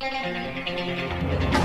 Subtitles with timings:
[0.00, 1.57] Thank you.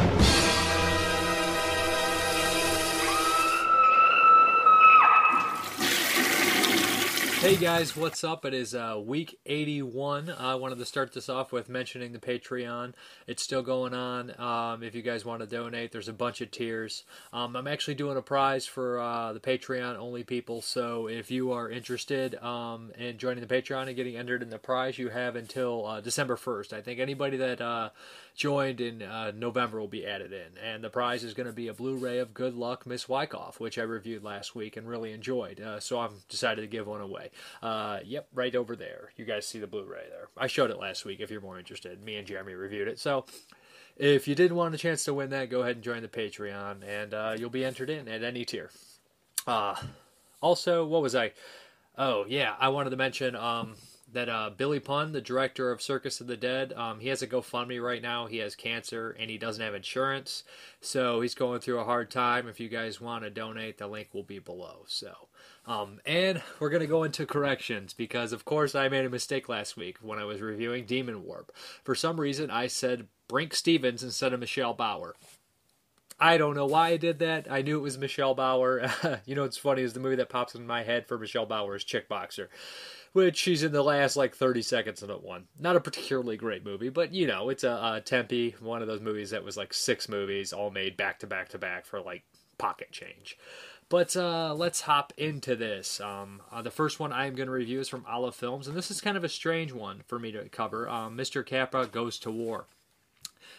[7.43, 8.45] Hey guys, what's up?
[8.45, 10.29] It is uh, week 81.
[10.29, 12.93] I wanted to start this off with mentioning the Patreon.
[13.27, 14.31] It's still going on.
[14.39, 17.03] Um, if you guys want to donate, there's a bunch of tiers.
[17.33, 21.51] Um, I'm actually doing a prize for uh, the Patreon only people, so if you
[21.51, 25.35] are interested um, in joining the Patreon and getting entered in the prize, you have
[25.35, 26.71] until uh, December 1st.
[26.71, 27.89] I think anybody that uh,
[28.35, 31.67] joined in uh, November will be added in, and the prize is going to be
[31.67, 35.59] a Blu-ray of Good Luck Miss Wyckoff, which I reviewed last week and really enjoyed.
[35.59, 37.31] Uh, so I've decided to give one away.
[37.61, 39.11] Uh, yep, right over there.
[39.17, 40.29] You guys see the Blu-ray there.
[40.37, 41.19] I showed it last week.
[41.19, 42.99] If you're more interested, me and Jeremy reviewed it.
[42.99, 43.25] So
[43.97, 46.77] if you did want a chance to win that, go ahead and join the Patreon,
[46.87, 48.71] and uh, you'll be entered in at any tier.
[49.45, 49.75] Uh,
[50.41, 51.31] also, what was I?
[51.97, 53.75] Oh yeah, I wanted to mention um,
[54.11, 57.27] that uh, Billy Pon, the director of Circus of the Dead, um, he has a
[57.27, 58.25] GoFundMe right now.
[58.25, 60.43] He has cancer and he doesn't have insurance,
[60.81, 62.47] so he's going through a hard time.
[62.47, 64.85] If you guys want to donate, the link will be below.
[64.87, 65.13] So,
[65.65, 69.77] um, and we're gonna go into corrections because, of course, I made a mistake last
[69.77, 71.51] week when I was reviewing Demon Warp.
[71.83, 75.15] For some reason, I said Brinke Stevens instead of Michelle Bauer.
[76.19, 77.47] I don't know why I did that.
[77.49, 78.89] I knew it was Michelle Bauer.
[79.25, 81.75] you know what's funny is the movie that pops in my head for Michelle Bauer
[81.75, 82.49] is Chick Boxer
[83.13, 85.45] which she's in the last like 30 seconds of it one.
[85.59, 89.01] Not a particularly great movie, but you know, it's a, a Tempe, one of those
[89.01, 92.23] movies that was like six movies all made back to back to back for like
[92.57, 93.37] pocket change.
[93.89, 95.99] But uh, let's hop into this.
[95.99, 98.75] Um, uh, the first one I am going to review is from Olive Films, and
[98.75, 100.89] this is kind of a strange one for me to cover.
[100.89, 101.45] Um, Mr.
[101.45, 102.67] Capra Goes to War.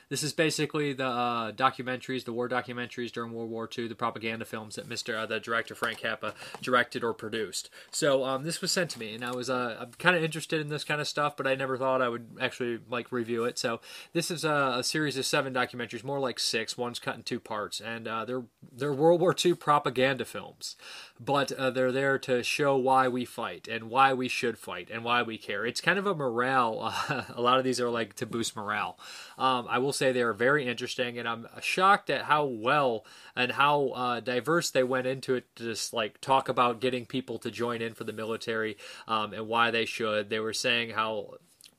[0.09, 4.45] This is basically the uh, documentaries, the war documentaries during World War II, the propaganda
[4.45, 5.17] films that Mr.
[5.17, 7.71] Uh, the director Frank Capra directed or produced.
[7.91, 10.61] So um, this was sent to me, and I was uh, I'm kind of interested
[10.61, 13.59] in this kind of stuff, but I never thought I would actually like review it.
[13.59, 13.81] So
[14.13, 16.77] this is a, a series of seven documentaries, more like six.
[16.77, 20.77] One's cut in two parts, and uh, they're they're World War II propaganda films,
[21.19, 25.05] but uh, they're there to show why we fight and why we should fight and
[25.05, 25.67] why we care.
[25.67, 26.95] It's kind of a morale.
[27.35, 28.99] a lot of these are like to boost morale.
[29.39, 33.05] Um, I will say they are very interesting, and I'm shocked at how well
[33.37, 37.39] and how uh, diverse they went into it to just like talk about getting people
[37.39, 40.31] to join in for the military um, and why they should.
[40.31, 41.35] They were saying how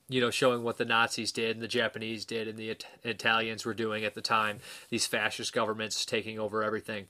[0.08, 3.64] you know, showing what the Nazis did and the Japanese did and the It- Italians
[3.64, 7.08] were doing at the time, these fascist governments taking over everything.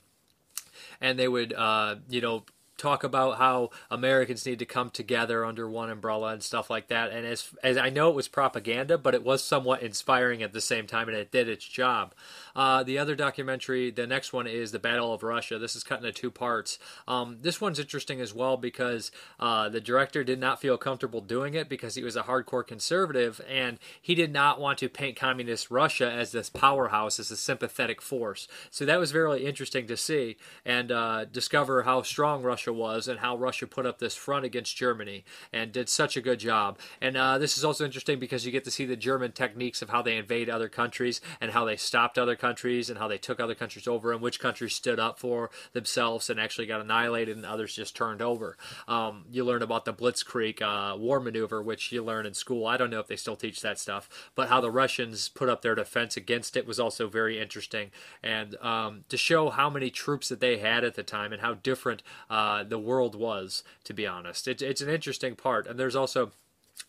[0.99, 2.45] And they would, uh, you know,
[2.77, 7.11] talk about how Americans need to come together under one umbrella and stuff like that.
[7.11, 10.61] And as as I know, it was propaganda, but it was somewhat inspiring at the
[10.61, 12.13] same time, and it did its job.
[12.57, 15.59] Uh, the other documentary, the next one is the Battle of Russia.
[15.59, 16.79] This is cut into two parts.
[17.07, 21.53] Um, this one's interesting as well because uh, the director did not feel comfortable doing
[21.53, 25.69] it because he was a hardcore conservative and he did not want to paint communist
[25.69, 28.47] Russia as this powerhouse, as a sympathetic force.
[28.71, 33.19] So that was very interesting to see and uh, discover how strong Russia was and
[33.19, 35.23] how Russia put up this front against Germany
[35.53, 36.79] and did such a good job.
[36.99, 39.89] And uh, this is also interesting because you get to see the German techniques of
[39.89, 42.46] how they invade other countries and how they stopped other countries
[42.89, 46.39] and how they took other countries over and which countries stood up for themselves and
[46.39, 48.57] actually got annihilated and others just turned over.
[48.87, 52.65] Um, you learn about the Blitzkrieg uh, war maneuver, which you learn in school.
[52.65, 55.61] I don't know if they still teach that stuff, but how the Russians put up
[55.61, 57.91] their defense against it was also very interesting.
[58.23, 61.55] And um, to show how many troops that they had at the time and how
[61.55, 64.47] different uh, the world was, to be honest.
[64.47, 65.67] It, it's an interesting part.
[65.67, 66.31] And there's also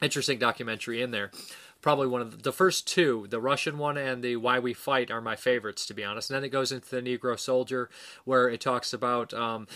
[0.02, 1.30] interesting documentary in there
[1.80, 5.10] probably one of the, the, first two, the Russian one and the Why We Fight,
[5.10, 6.30] are my favorites to be honest.
[6.30, 7.88] And then it goes into the Negro Soldier,
[8.24, 9.32] where it talks about.
[9.34, 9.66] Um,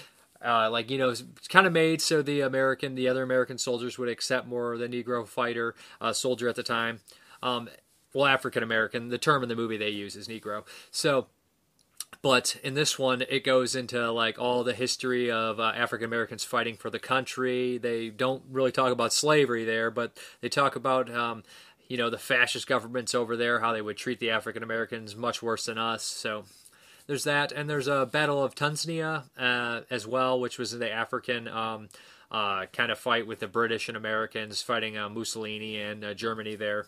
[0.44, 3.96] uh, like you know, it's kind of made so the American, the other American soldiers
[3.96, 6.98] would accept more the Negro fighter uh, soldier at the time.
[7.44, 7.68] Um,
[8.12, 9.08] well, African American.
[9.08, 10.64] The term in the movie they use is Negro.
[10.90, 11.28] So
[12.20, 16.44] but in this one it goes into like all the history of uh, african americans
[16.44, 21.10] fighting for the country they don't really talk about slavery there but they talk about
[21.10, 21.42] um,
[21.92, 25.42] you know the fascist governments over there how they would treat the african americans much
[25.42, 26.02] worse than us.
[26.02, 26.44] So
[27.06, 27.52] there's that.
[27.52, 31.90] And there's a battle of tunisia uh, as well which was the african um,
[32.30, 36.56] uh, kind of fight with the british and americans fighting uh, mussolini and uh, germany
[36.56, 36.86] there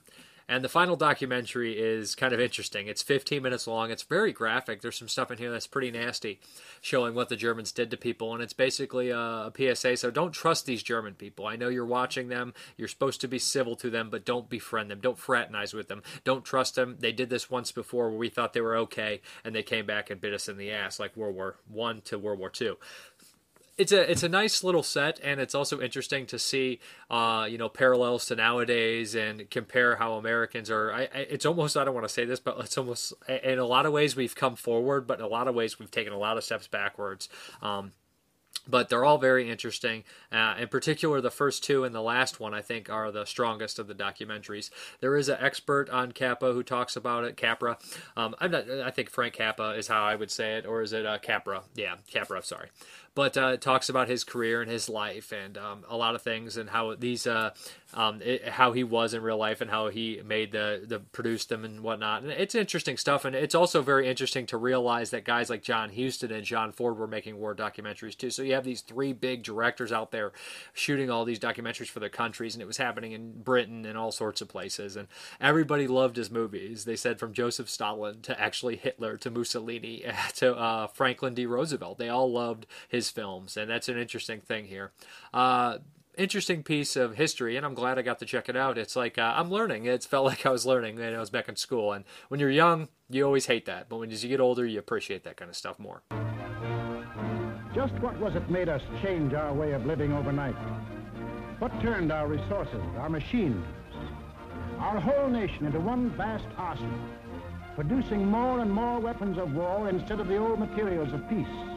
[0.48, 2.86] and the final documentary is kind of interesting.
[2.86, 3.90] It's 15 minutes long.
[3.90, 4.82] It's very graphic.
[4.82, 6.40] There's some stuff in here that's pretty nasty,
[6.80, 8.34] showing what the Germans did to people.
[8.34, 9.96] And it's basically a, a, PSA.
[9.96, 11.46] So don't trust these German people.
[11.46, 12.52] I know you're watching them.
[12.76, 15.00] You're supposed to be civil to them, but don't befriend them.
[15.00, 16.02] Don't fraternize with them.
[16.24, 16.96] Don't trust them.
[17.00, 20.10] They did this once before where we thought they were okay, and they came back
[20.10, 22.76] and bit us in the ass, like World War One to World War Two
[23.76, 26.80] it's a it's a nice little set, and it's also interesting to see,
[27.10, 30.92] uh, you know, parallels to nowadays and compare how Americans are.
[30.92, 33.66] I, I, it's almost I don't want to say this, but it's almost in a
[33.66, 36.18] lot of ways we've come forward, but in a lot of ways we've taken a
[36.18, 37.28] lot of steps backwards.
[37.62, 37.92] Um,
[38.66, 40.04] but they're all very interesting.
[40.32, 43.78] Uh, in particular, the first two and the last one, I think, are the strongest
[43.78, 44.70] of the documentaries.
[45.00, 47.36] There is an expert on Capra who talks about it.
[47.36, 47.76] Capra,
[48.16, 48.70] um, I'm not.
[48.70, 51.64] I think Frank Capra is how I would say it, or is it uh, Capra?
[51.74, 52.42] Yeah, Capra.
[52.42, 52.68] Sorry
[53.14, 56.56] but uh, talks about his career and his life and um, a lot of things
[56.56, 57.50] and how these uh,
[57.94, 61.48] um, it, how he was in real life and how he made the the produced
[61.48, 62.22] them and whatnot.
[62.22, 65.90] And it's interesting stuff, and it's also very interesting to realize that guys like John
[65.94, 68.30] Huston and John Ford were making war documentaries too.
[68.30, 70.32] So you have these three big directors out there
[70.72, 74.10] shooting all these documentaries for their countries, and it was happening in Britain and all
[74.10, 75.06] sorts of places, and
[75.40, 76.84] everybody loved his movies.
[76.84, 80.04] They said from Joseph Stalin to actually Hitler to Mussolini
[80.36, 81.46] to uh, Franklin D.
[81.46, 84.92] Roosevelt, they all loved his his films, and that's an interesting thing here.
[85.32, 85.78] Uh,
[86.16, 88.78] interesting piece of history, and I'm glad I got to check it out.
[88.78, 89.84] It's like uh, I'm learning.
[89.84, 91.92] It felt like I was learning when I was back in school.
[91.92, 94.78] And when you're young, you always hate that, but when as you get older, you
[94.78, 96.02] appreciate that kind of stuff more.
[97.74, 100.54] Just what was it made us change our way of living overnight?
[101.58, 103.64] What turned our resources, our machines,
[104.78, 106.98] our whole nation into one vast arsenal,
[107.74, 111.73] producing more and more weapons of war instead of the old materials of peace?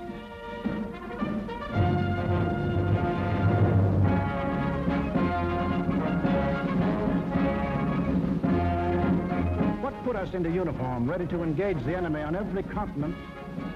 [10.08, 13.14] Put us into uniform, ready to engage the enemy on every continent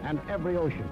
[0.05, 0.87] and every ocean.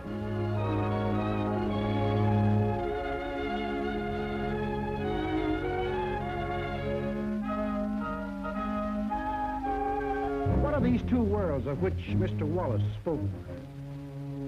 [10.61, 12.41] What are these two worlds of which Mr.
[12.41, 13.21] Wallace spoke?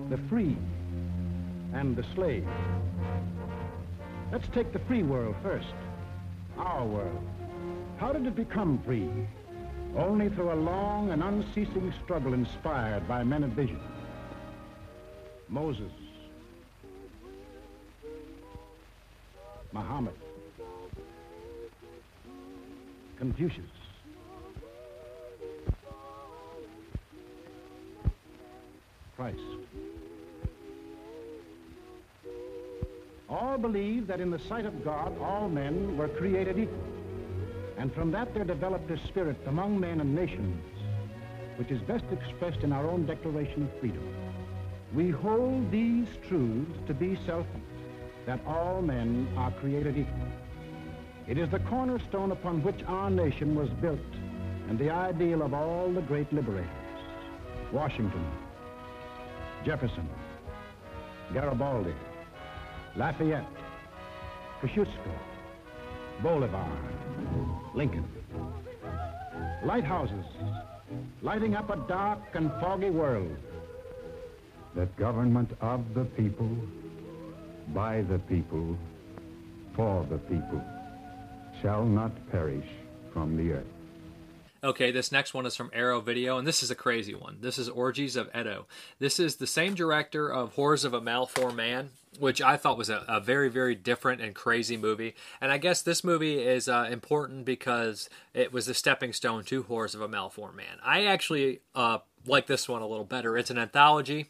[0.09, 0.57] The free
[1.73, 2.47] and the slave.
[4.31, 5.73] Let's take the free world first.
[6.57, 7.23] Our world.
[7.97, 9.09] How did it become free?
[9.97, 13.79] only through a long and unceasing struggle inspired by men of vision.
[15.50, 15.91] Moses,
[19.73, 20.13] Muhammad,
[23.18, 23.65] Confucius,
[29.18, 29.38] Christ.
[33.31, 36.83] All believed that in the sight of God, all men were created equal.
[37.78, 40.62] And from that there developed a spirit among men and nations,
[41.56, 44.04] which is best expressed in our own Declaration of Freedom.
[44.94, 47.48] We hold these truths to be self
[48.25, 50.28] that all men are created equal.
[51.25, 54.00] It is the cornerstone upon which our nation was built
[54.68, 56.68] and the ideal of all the great liberators.
[57.72, 58.30] Washington,
[59.63, 60.10] Jefferson,
[61.33, 61.94] Garibaldi,
[62.95, 63.45] Lafayette,
[64.61, 65.11] Kosciuszko,
[66.21, 66.69] Bolivar,
[67.73, 68.05] Lincoln.
[69.63, 70.25] Lighthouses,
[71.21, 73.35] lighting up a dark and foggy world.
[74.75, 76.49] That government of the people,
[77.73, 78.77] by the people,
[79.75, 80.61] for the people,
[81.61, 82.67] shall not perish
[83.13, 83.65] from the earth.
[84.63, 87.37] Okay, this next one is from Arrow Video, and this is a crazy one.
[87.41, 88.67] This is Orgies of Edo.
[88.99, 91.89] This is the same director of Horrors of a Malformed Man,
[92.21, 95.15] which I thought was a, a, very, very different and crazy movie.
[95.41, 99.63] And I guess this movie is uh, important because it was the stepping stone to
[99.63, 100.77] Horrors of a Malformed Man.
[100.83, 101.97] I actually uh,
[102.27, 103.40] like this one a little better.
[103.40, 104.30] It's an anthology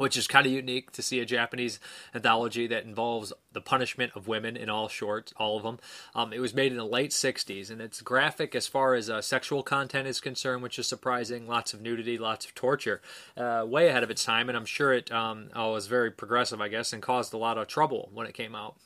[0.00, 1.78] which is kind of unique to see a Japanese
[2.14, 5.78] anthology that involves the punishment of women in all shorts, all of them.
[6.14, 9.20] Um, it was made in the late 60s, and it's graphic as far as uh,
[9.20, 11.46] sexual content is concerned, which is surprising.
[11.46, 13.02] Lots of nudity, lots of torture.
[13.36, 16.68] Uh, way ahead of its time, and I'm sure it um, was very progressive, I
[16.68, 18.76] guess, and caused a lot of trouble when it came out.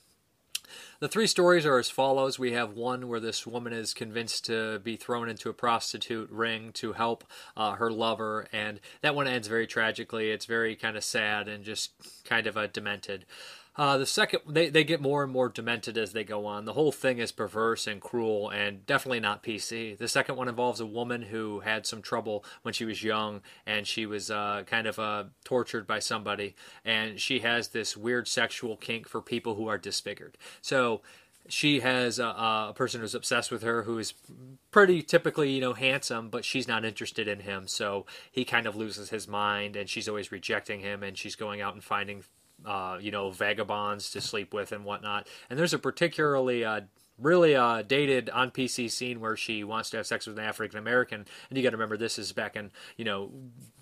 [1.01, 2.39] The three stories are as follows.
[2.39, 6.73] We have one where this woman is convinced to be thrown into a prostitute ring
[6.75, 7.25] to help
[7.57, 10.31] uh, her lover, and that one ends very tragically.
[10.31, 11.93] It's very kind of sad and just
[12.25, 13.27] kind of a demented.
[13.77, 16.65] Uh, the second, they, they get more and more demented as they go on.
[16.65, 19.99] The whole thing is perverse and cruel and definitely not PC.
[19.99, 23.87] The second one involves a woman who had some trouble when she was young and
[23.87, 26.55] she was uh, kind of uh, tortured by somebody.
[26.85, 30.39] And she has this weird sexual kink for people who are disfigured.
[30.63, 31.03] So
[31.49, 34.15] she has a, a, person who's obsessed with her who is
[34.71, 38.75] pretty typically you know handsome but she's not interested in him so he kind of
[38.75, 42.25] loses his mind and she's always rejecting him and she's going out and finding
[42.65, 45.27] uh, you know, vagabonds to sleep with and whatnot.
[45.51, 46.83] And there's a particularly uh,
[47.19, 50.79] really uh, dated on PC scene where she wants to have sex with an African
[50.79, 53.31] American, and you got to remember this is back in you know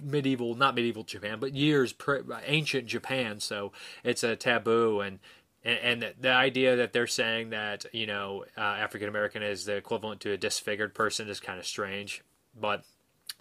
[0.01, 3.73] medieval, not medieval Japan, but years pre- ancient Japan, so
[4.05, 5.19] it's a taboo and.
[5.65, 10.21] And, the idea that they're saying that you know uh, African American is the equivalent
[10.23, 12.25] to a disfigured person is kind of strange,
[12.61, 12.83] but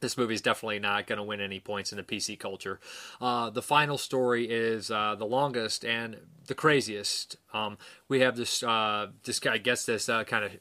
[0.01, 2.79] this movie is definitely not going to win any points in the PC culture.
[3.21, 6.17] Uh, the final story is uh, the longest and
[6.47, 7.37] the craziest.
[7.53, 7.77] Um,
[8.09, 10.51] we have this uh, this guy gets this uh, kind of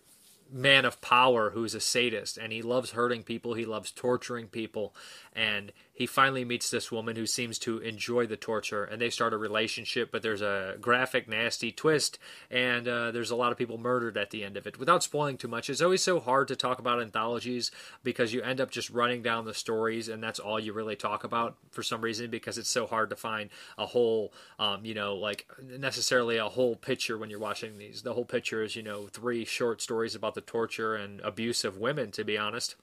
[0.52, 4.92] man of power who's a sadist and he loves hurting people he loves torturing people
[5.33, 9.33] and he finally meets this woman who seems to enjoy the torture and they start
[9.33, 12.19] a relationship but there's a graphic nasty twist
[12.51, 14.79] and uh, there's a lot of people murdered at the end of it.
[14.79, 17.71] Without spoiling too much it's always so hard to talk about anthologies
[18.03, 21.23] because you end up just running down the stories and that's all you really talk
[21.23, 25.17] about for some reason because it's so hard to find a whole um, you know
[25.17, 28.03] like necessarily a whole picture when you're watching these.
[28.03, 31.79] The whole picture is you know three short stories about the torture and abuse of
[31.79, 32.75] women to be honest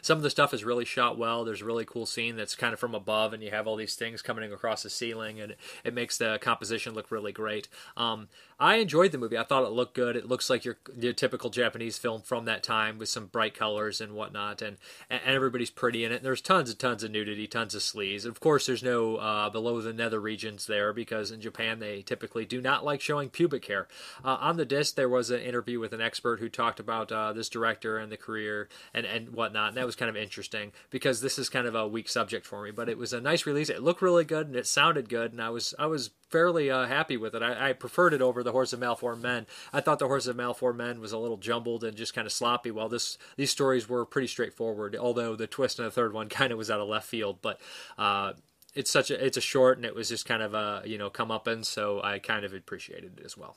[0.00, 1.44] some of the stuff is really shot well.
[1.44, 3.94] There's a really cool scene that's kind of from above, and you have all these
[3.94, 7.68] things coming across the ceiling, and it, it makes the composition look really great.
[7.96, 8.28] Um,
[8.62, 9.36] I enjoyed the movie.
[9.36, 10.14] I thought it looked good.
[10.14, 14.00] It looks like your, your typical Japanese film from that time with some bright colors
[14.00, 14.76] and whatnot, and,
[15.10, 16.16] and everybody's pretty in it.
[16.16, 18.24] And there's tons and tons of nudity, tons of sleaze.
[18.24, 22.44] Of course, there's no uh, below the nether regions there because in Japan they typically
[22.44, 23.88] do not like showing pubic hair.
[24.24, 27.32] Uh, on the disc, there was an interview with an expert who talked about uh,
[27.32, 29.61] this director and the career and, and whatnot.
[29.68, 32.62] And that was kind of interesting because this is kind of a weak subject for
[32.62, 33.68] me, but it was a nice release.
[33.68, 36.86] It looked really good and it sounded good, and I was I was fairly uh,
[36.86, 37.42] happy with it.
[37.42, 39.46] I, I, preferred it over the Horrors of Malformed Men.
[39.72, 42.32] I thought the Horrors of Malformed Men was a little jumbled and just kind of
[42.32, 42.70] sloppy.
[42.70, 46.52] While this these stories were pretty straightforward, although the twist in the third one kind
[46.52, 47.38] of was out of left field.
[47.42, 47.60] But
[47.98, 48.32] uh,
[48.74, 51.10] it's such a it's a short and it was just kind of a you know
[51.10, 53.56] come up and so I kind of appreciated it as well.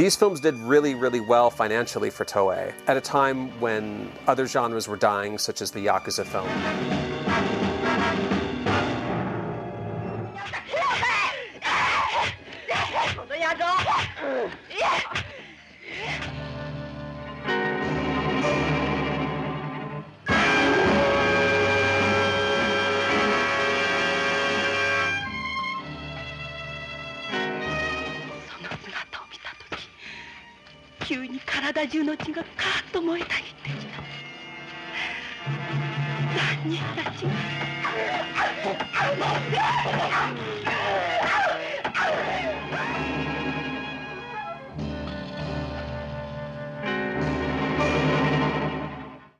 [0.00, 4.88] These films did really, really well financially for Toei at a time when other genres
[4.88, 7.09] were dying, such as the Yakuza film.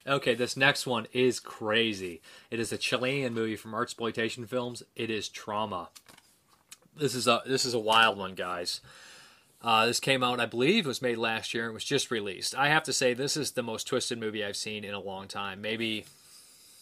[0.07, 2.21] Okay, this next one is crazy.
[2.51, 4.83] It is a Chilean movie from Artsploitation Films.
[4.97, 5.91] It is Trauma.
[6.97, 8.81] This is a this is a wild one, guys.
[9.63, 12.55] Uh, this came out, I believe, was made last year and was just released.
[12.57, 15.29] I have to say, this is the most twisted movie I've seen in a long
[15.29, 15.61] time.
[15.61, 16.07] Maybe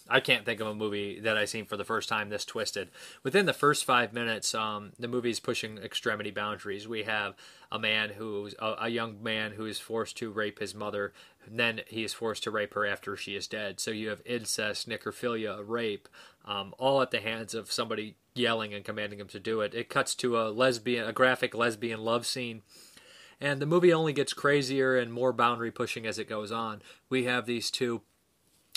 [0.08, 2.88] I can't think of a movie that I've seen for the first time this twisted.
[3.22, 6.88] Within the first five minutes, um, the movie's pushing extremity boundaries.
[6.88, 7.34] We have
[7.70, 11.12] a man who's a, a, young man who is forced to rape his mother,
[11.44, 13.80] and then he is forced to rape her after she is dead.
[13.80, 16.08] So you have incest, necrophilia, rape,
[16.46, 19.74] um, all at the hands of somebody yelling and commanding him to do it.
[19.74, 22.62] It cuts to a lesbian, a graphic lesbian love scene.
[23.40, 26.82] And the movie only gets crazier and more boundary pushing as it goes on.
[27.08, 28.02] We have these two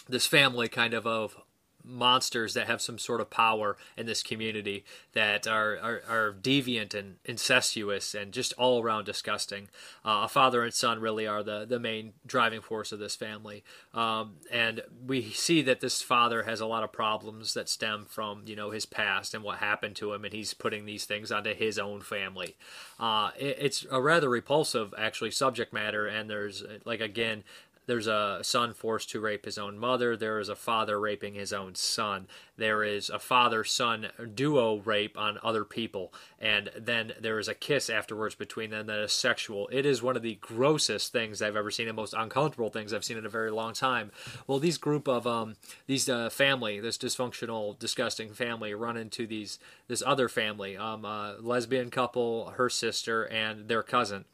[0.08, 1.38] this family kind of of
[1.84, 4.84] monsters that have some sort of power in this community
[5.14, 9.70] that are, are, are deviant and incestuous and just all around disgusting.
[10.06, 13.64] Uh, a father and son really are the, the main driving force of this family.
[13.94, 18.44] Um, and we see that this father has a lot of problems that stem from,
[18.46, 21.54] you know, his past and what happened to him, and he's putting these things onto
[21.54, 22.56] his own family.
[23.00, 27.44] Uh, it, it's a rather repulsive, actually, subject matter, and there's, like, again,
[27.88, 30.16] there's a son forced to rape his own mother.
[30.16, 32.28] There is a father raping his own son.
[32.58, 36.14] There is a father son duo rape on other people.
[36.40, 39.68] And then there is a kiss afterwards between them that is sexual.
[39.72, 43.04] It is one of the grossest things I've ever seen and most uncomfortable things I've
[43.04, 44.12] seen in a very long time.
[44.48, 45.56] Well, these group of, um,
[45.88, 49.58] these uh, family, this dysfunctional, disgusting family run into these,
[49.88, 54.26] this other family, um, a lesbian couple, her sister, and their cousin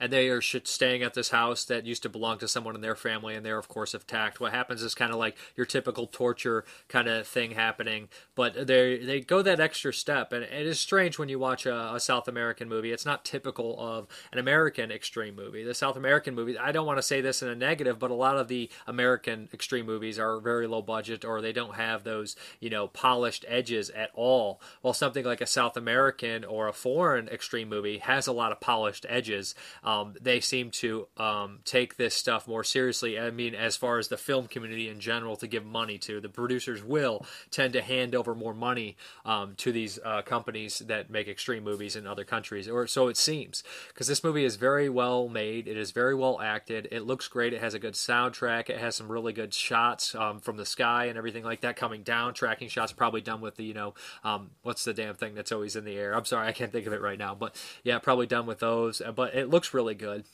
[0.00, 2.96] and they are staying at this house that used to belong to someone in their
[2.96, 4.40] family, and they're of course attacked.
[4.40, 8.98] What happens is kind of like your typical torture kind of thing happening, but they
[8.98, 12.28] they go that extra step, and it is strange when you watch a, a, South
[12.28, 12.92] American movie.
[12.92, 15.64] It's not typical of an American extreme movie.
[15.64, 18.14] The South American movies, I don't want to say this in a negative, but a
[18.14, 22.36] lot of the American extreme movies are very low budget, or they don't have those
[22.60, 24.60] you know polished edges at all.
[24.82, 28.60] While something like a South American or a foreign extreme movie has a lot of
[28.60, 33.18] polished edges um, they seem to um, take this stuff more seriously.
[33.18, 36.28] I mean, as far as the film community in general, to give money to the
[36.28, 41.28] producers will tend to hand over more money um, to these uh, companies that make
[41.28, 43.62] extreme movies in other countries, or so it seems.
[43.88, 47.52] Because this movie is very well made, it is very well acted, it looks great,
[47.52, 51.06] it has a good soundtrack, it has some really good shots um, from the sky
[51.06, 52.34] and everything like that coming down.
[52.34, 55.76] Tracking shots probably done with the you know um, what's the damn thing that's always
[55.76, 56.14] in the air.
[56.14, 59.02] I'm sorry, I can't think of it right now, but yeah, probably done with those.
[59.14, 60.24] But it looks really good.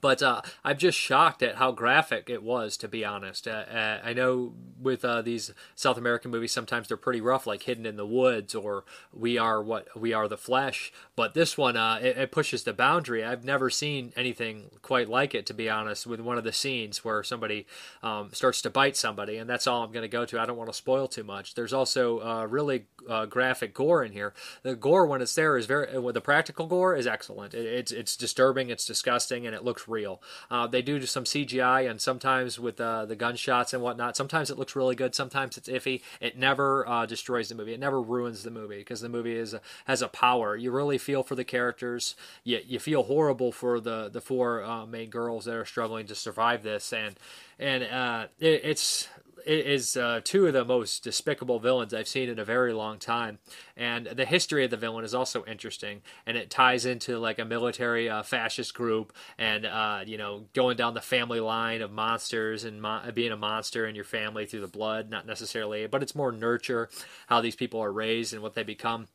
[0.00, 3.46] But uh, I'm just shocked at how graphic it was, to be honest.
[3.46, 7.64] Uh, uh, I know with uh, these South American movies, sometimes they're pretty rough, like
[7.64, 10.92] Hidden in the Woods or We Are What We Are the Flesh.
[11.14, 13.22] But this one, uh, it, it, pushes the boundary.
[13.22, 16.06] I've never seen anything quite like it, to be honest.
[16.06, 17.66] With one of the scenes where somebody
[18.02, 20.40] um, starts to bite somebody, and that's all I'm going to go to.
[20.40, 21.54] I don't want to spoil too much.
[21.54, 22.86] There's also uh, really
[23.28, 24.32] graphic gore in here.
[24.62, 25.86] The gore, when it's there, is very.
[26.12, 27.52] the practical gore is excellent.
[27.52, 30.20] It, it's it's disturbing, it's disgusting, and it looks looks real.
[30.50, 34.58] Uh, they do some CGI, and sometimes with uh, the gunshots and whatnot, sometimes it
[34.58, 36.02] looks really good, sometimes it's iffy.
[36.20, 37.74] It never uh, destroys the movie.
[37.74, 40.56] It never ruins the movie because the movie is a, has a power.
[40.56, 42.14] You really feel for the characters.
[42.44, 46.14] You, you feel horrible for the the four uh, main girls that are struggling to
[46.14, 47.16] survive this, and
[47.58, 49.08] and uh, it, it's
[49.46, 53.38] is uh, two of the most despicable villains I've seen in a very long time.
[53.76, 57.44] And the history of the villain is also interesting, and it ties into like a
[57.44, 62.64] military uh, fascist group, and uh, you know going down the family line of monsters
[62.64, 66.14] and mo- being a monster in your family through the blood, not necessarily, but it's
[66.14, 66.88] more nurture,
[67.26, 69.08] how these people are raised and what they become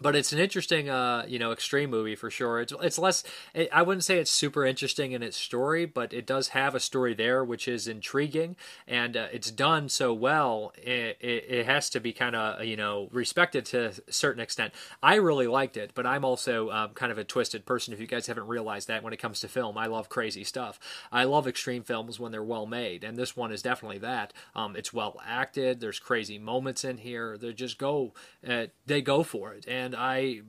[0.00, 2.60] but it's an interesting, uh, you know, extreme movie for sure.
[2.60, 3.22] It's it's less.
[3.54, 6.80] It, I wouldn't say it's super interesting in its story, but it does have a
[6.80, 10.72] story there which is intriguing, and uh, it's done so well.
[10.76, 14.72] It it, it has to be kind of you know respected to a certain extent.
[15.02, 17.92] I really liked it, but I'm also um, kind of a twisted person.
[17.92, 20.78] If you guys haven't realized that when it comes to film, I love crazy stuff.
[21.12, 24.32] I love extreme films when they're well made, and this one is definitely that.
[24.54, 25.80] Um, it's well acted.
[25.80, 27.36] There's crazy moments in here.
[27.36, 28.14] They just go,
[28.46, 30.42] uh, they go for it, and and I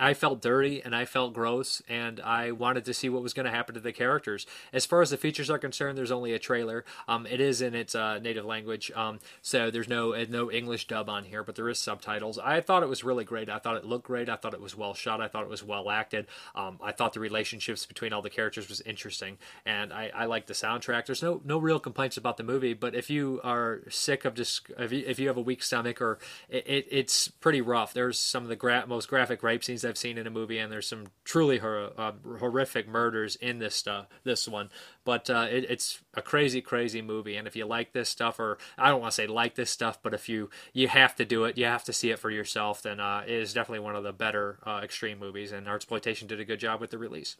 [0.00, 3.44] I felt dirty and I felt gross and I wanted to see what was going
[3.44, 4.46] to happen to the characters.
[4.72, 6.84] As far as the features are concerned, there's only a trailer.
[7.06, 10.86] Um, it is in its uh, native language, um, so there's no uh, no English
[10.86, 12.38] dub on here, but there is subtitles.
[12.38, 13.50] I thought it was really great.
[13.50, 14.28] I thought it looked great.
[14.28, 15.20] I thought it was well shot.
[15.20, 16.26] I thought it was well acted.
[16.54, 20.46] Um, I thought the relationships between all the characters was interesting, and I, I like
[20.46, 21.06] the soundtrack.
[21.06, 24.62] There's no no real complaints about the movie, but if you are sick of just
[24.78, 27.92] if you, if you have a weak stomach or it, it, it's pretty rough.
[27.92, 30.72] There's some of the gra- most graphic rape scenes I've seen in a movie, and
[30.72, 34.70] there's some truly hor- uh, horrific murders in this stuff, this one.
[35.04, 38.56] But uh, it, it's a crazy, crazy movie, and if you like this stuff, or
[38.78, 41.44] I don't want to say like this stuff, but if you you have to do
[41.44, 44.04] it, you have to see it for yourself, then uh, it is definitely one of
[44.04, 45.52] the better uh, extreme movies.
[45.52, 47.36] And Artsploitation did a good job with the release.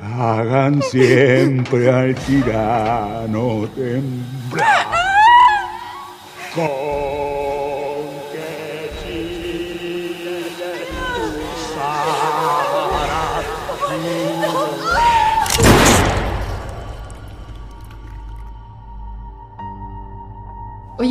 [0.00, 5.05] Hagan siempre al tirano temblar.
[6.56, 6.70] Oye,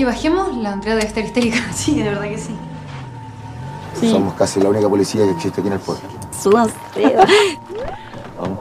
[0.03, 0.57] bajemos.
[0.57, 1.57] La Andrea debe estar histérica.
[1.73, 2.55] Sí, de verdad que sí.
[4.09, 6.03] Somos casi la única policía que existe aquí en el pueblo.
[6.31, 6.69] Sumas
[8.39, 8.59] Vamos.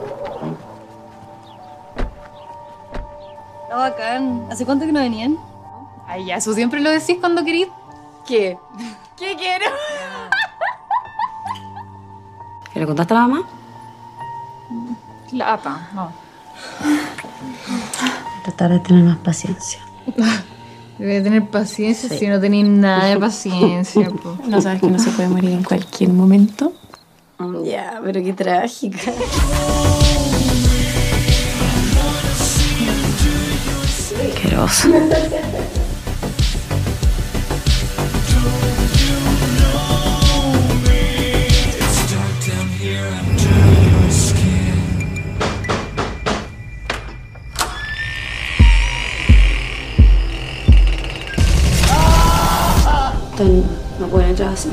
[3.63, 4.45] Está bacán.
[4.51, 5.39] ¿Hace cuánto que no venían?
[6.15, 7.67] Ay, ya, eso siempre lo decís cuando querís.
[8.25, 8.57] ¿Qué?
[9.17, 9.65] ¿Qué quiero?
[12.71, 13.49] ¿Que le contaste a la mamá?
[15.33, 16.13] Lata, no.
[18.43, 19.81] Tratar de tener más paciencia.
[20.97, 24.09] Debe tener paciencia si no tenéis nada de paciencia.
[24.09, 24.37] po.
[24.47, 26.71] ¿No sabes que no se puede morir en cualquier momento?
[27.65, 29.11] Ya, pero qué trágica.
[33.83, 34.89] Asqueroso.
[54.35, 54.69] Sih.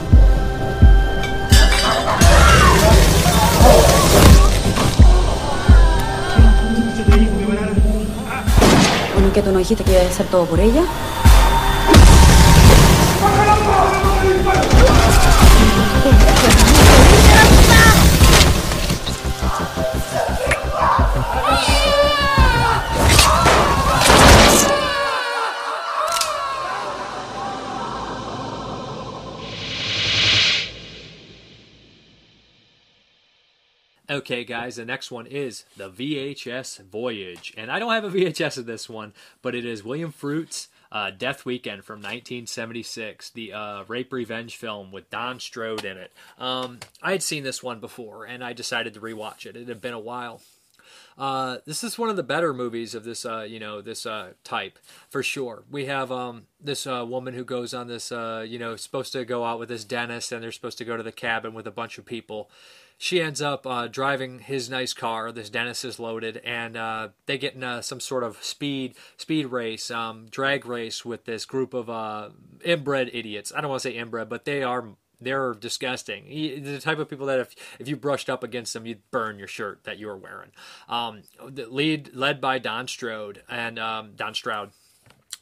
[9.15, 10.83] Bueno, que tú no dijiste que iba a hacer todo por ella.
[34.23, 37.53] Okay, guys, the next one is the VHS Voyage.
[37.57, 41.11] And I don't have a VHS of this one, but it is William Fruet's uh,
[41.11, 46.13] Death Weekend from 1976, the uh, rape revenge film with Don Strode in it.
[46.39, 49.57] Um, I had seen this one before, and I decided to rewatch it.
[49.57, 50.41] It had been a while.
[51.19, 54.35] Uh, this is one of the better movies of this, uh, you know, this uh,
[54.45, 54.79] type
[55.11, 55.65] for sure.
[55.69, 59.45] We have um, this uh, woman who goes on this, you know, supposed to go
[59.45, 61.99] out with this dentist, and they're supposed to go to the cabin with a bunch
[61.99, 62.49] of people.
[63.03, 65.33] She ends up uh, driving his nice car.
[65.33, 69.91] This Dennis is loaded, and uh, they get in some sort of speed speed race,
[69.91, 72.29] um, drag race with this group of uh,
[72.65, 73.53] inbred idiots.
[73.53, 76.27] I don't want to say inbred, but they are they're disgusting.
[76.27, 79.37] He, the type of people that if if you brushed up against them, you'd burn
[79.37, 80.53] your shirt that you were wearing.
[80.89, 84.71] Um, lead led by Don Strode and um, Don Stroud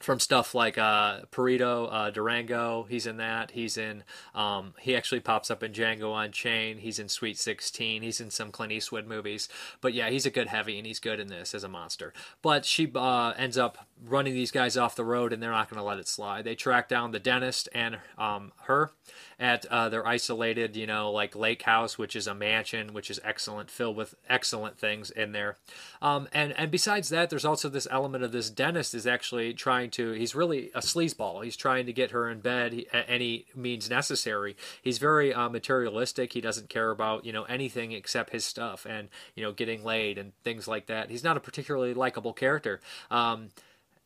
[0.00, 2.86] from stuff like uh, Perito, uh, Durango.
[2.88, 3.52] He's in that.
[3.52, 4.02] He's in.
[4.34, 6.80] Um, he actually pops up in Django Unchained.
[6.80, 8.02] He's in Sweet Sixteen.
[8.02, 9.48] He's in some Clint Eastwood movies.
[9.80, 12.12] But yeah, he's a good heavy, and he's good in this as a monster.
[12.42, 15.78] But she uh, ends up running these guys off the road, and they're not going
[15.78, 16.44] to let it slide.
[16.44, 18.92] They track down the dentist and um, her
[19.40, 23.18] at uh, their isolated, you know, like lake house, which is a mansion, which is
[23.24, 25.56] excellent, filled with excellent things in there.
[26.02, 29.90] Um, and and besides that, there's also this element of this dentist is actually trying
[29.92, 30.12] to.
[30.12, 31.42] He's really a sleazeball.
[31.42, 34.56] He's trying to get her in bed at any means necessary.
[34.82, 36.34] He's very uh, materialistic.
[36.34, 40.18] He doesn't care about you know anything except his stuff and you know getting laid
[40.18, 41.08] and things like that.
[41.10, 42.80] He's not a particularly likable character.
[43.10, 43.50] Um,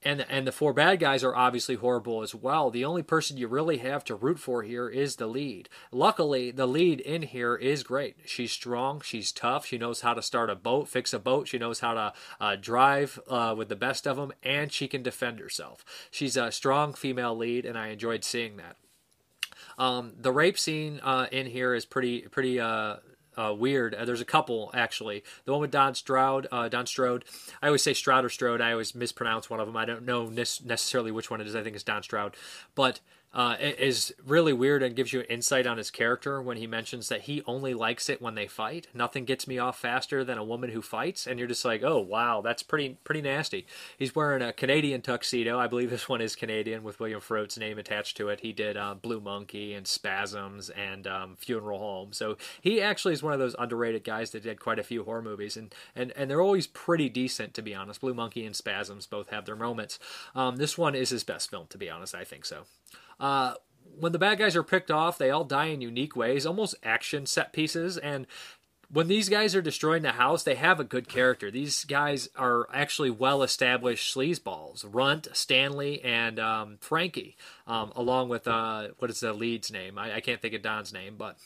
[0.05, 2.71] and and the four bad guys are obviously horrible as well.
[2.71, 5.69] The only person you really have to root for here is the lead.
[5.91, 8.17] Luckily, the lead in here is great.
[8.27, 11.59] She's strong, she's tough, she knows how to start a boat, fix a boat, she
[11.59, 15.39] knows how to uh, drive uh, with the best of them, and she can defend
[15.39, 15.85] herself.
[16.11, 18.77] She's a strong female lead, and I enjoyed seeing that.
[19.77, 22.61] Um, the rape scene uh, in here is pretty pretty
[23.37, 23.95] uh, weird.
[23.95, 25.25] Uh, there's a couple actually.
[25.45, 27.25] The one with Don Stroud, uh, Don Strode.
[27.63, 28.61] I always say Stroud or Strode.
[28.61, 29.77] I always mispronounce one of them.
[29.77, 31.57] I don't know necessarily which one it is.
[31.57, 32.37] I think it's Don Stroud,
[32.75, 33.01] but
[33.35, 37.09] uh, is really weird and gives you an insight on his character when he mentions
[37.09, 38.87] that he only likes it when they fight.
[38.95, 41.99] Nothing gets me off faster than a woman who fights, and you're just like, oh
[41.99, 43.67] wow, that's pretty pretty nasty.
[43.99, 45.59] He's wearing a Canadian tuxedo.
[45.59, 48.41] I believe this one is Canadian with William Fruet's name attached to it.
[48.41, 53.23] He did uh, Blue Monkey and Spasms and um, Funeral Home, so he actually is
[53.23, 56.31] one of those underrated guys that did quite a few horror movies, and and and
[56.31, 58.01] they're always pretty decent to be honest.
[58.01, 59.99] Blue Monkey and Spasms both have their moments.
[60.35, 62.15] Um, this one is his best film, to be honest.
[62.15, 62.65] I think so.
[63.19, 63.55] Uh,
[63.99, 67.27] when the bad guys are picked off, they all die in unique ways, almost action
[67.27, 67.97] set pieces.
[67.97, 68.27] And
[68.91, 71.51] when these guys are destroying the house, they have a good character.
[71.51, 74.85] These guys are actually well established sleazeballs.
[74.89, 79.99] Runt, Stanley, and um, Frankie, um, along with uh, what is the lead's name?
[79.99, 81.37] I, I, can't think of Don's name, but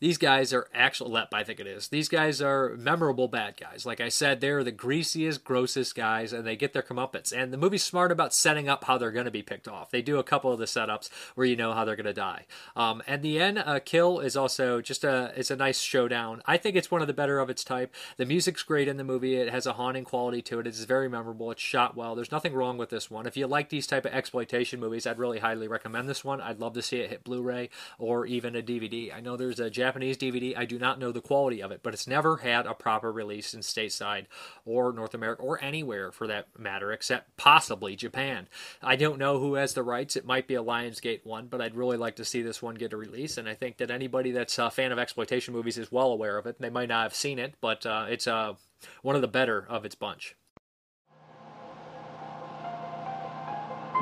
[0.00, 1.88] these guys are actual Lep, I think it is.
[1.88, 3.86] These guys are memorable bad guys.
[3.86, 7.32] Like I said, they're the greasiest, grossest guys, and they get their comeuppance.
[7.32, 9.90] And the movie's smart about setting up how they're going to be picked off.
[9.90, 12.46] They do a couple of the setups where you know how they're going to die.
[12.74, 16.42] Um, and the end uh, kill is also just a it's a nice showdown.
[16.46, 17.94] I think it's one of the better of its type.
[18.16, 19.36] The music's great in the movie.
[19.36, 20.66] It has a haunting quality to it.
[20.66, 21.50] It's very memorable.
[21.50, 22.14] It's shot well.
[22.14, 23.26] There's nothing wrong with this one.
[23.26, 26.40] If you like these type of exploitation movies, I'd really highly recommend this one.
[26.40, 29.14] I'd love to see it hit Blu-ray or even a DVD.
[29.14, 30.56] I know there's a DVD.
[30.56, 33.54] I do not know the quality of it, but it's never had a proper release
[33.54, 34.26] in stateside
[34.64, 38.48] or North America or anywhere for that matter, except possibly Japan.
[38.82, 40.16] I don't know who has the rights.
[40.16, 42.92] It might be a Lionsgate one, but I'd really like to see this one get
[42.92, 43.38] a release.
[43.38, 46.46] And I think that anybody that's a fan of exploitation movies is well aware of
[46.46, 46.60] it.
[46.60, 48.54] They might not have seen it, but uh, it's uh,
[49.02, 50.34] one of the better of its bunch.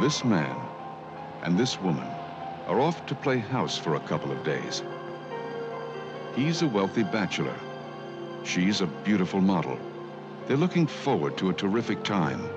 [0.01, 0.57] This man
[1.43, 2.07] and this woman
[2.67, 4.83] are off to play house for a couple of days.
[6.35, 7.55] He's a wealthy bachelor.
[8.43, 9.79] She's a beautiful model.
[10.47, 12.49] They're looking forward to a terrific time.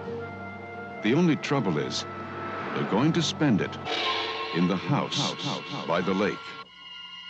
[1.04, 2.04] The only trouble is,
[2.74, 3.78] they're going to spend it
[4.56, 5.36] in the house
[5.88, 6.40] by the lake.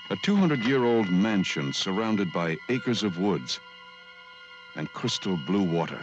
[0.09, 3.59] A 200-year-old mansion surrounded by acres of woods
[4.75, 5.99] and crystal blue water.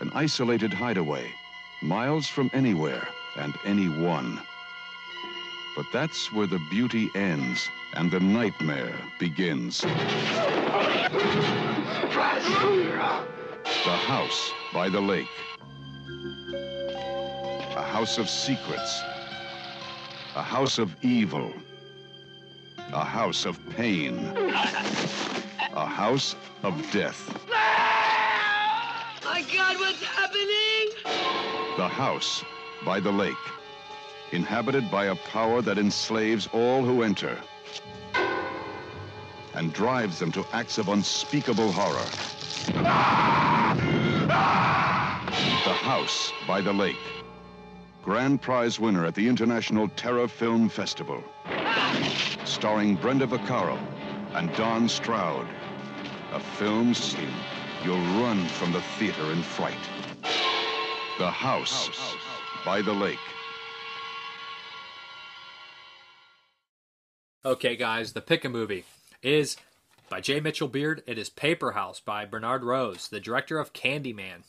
[0.00, 1.32] An isolated hideaway,
[1.80, 4.40] miles from anywhere and anyone.
[5.76, 9.82] But that's where the beauty ends and the nightmare begins.
[9.82, 9.90] The
[13.96, 15.28] House by the Lake.
[17.76, 19.00] A house of secrets.
[20.34, 21.52] A house of evil.
[22.92, 24.18] A house of pain.
[25.72, 27.32] A house of death.
[29.24, 30.90] My God, what's happening?
[31.76, 32.44] The House
[32.84, 33.36] by the Lake.
[34.32, 37.36] Inhabited by a power that enslaves all who enter
[39.54, 42.08] and drives them to acts of unspeakable horror.
[45.64, 46.96] The House by the Lake.
[48.02, 51.22] Grand prize winner at the International Terror Film Festival.
[52.44, 53.78] Starring Brenda Vaccaro
[54.34, 55.46] and Don Stroud.
[56.32, 57.34] A film scene
[57.84, 59.74] you'll run from the theater in fright.
[61.18, 61.90] The House
[62.64, 63.18] by the Lake.
[67.42, 68.84] Okay, guys, the pick a movie
[69.22, 69.56] is
[70.10, 70.40] by J.
[70.40, 71.02] Mitchell Beard.
[71.06, 74.42] It is Paper House by Bernard Rose, the director of Candyman.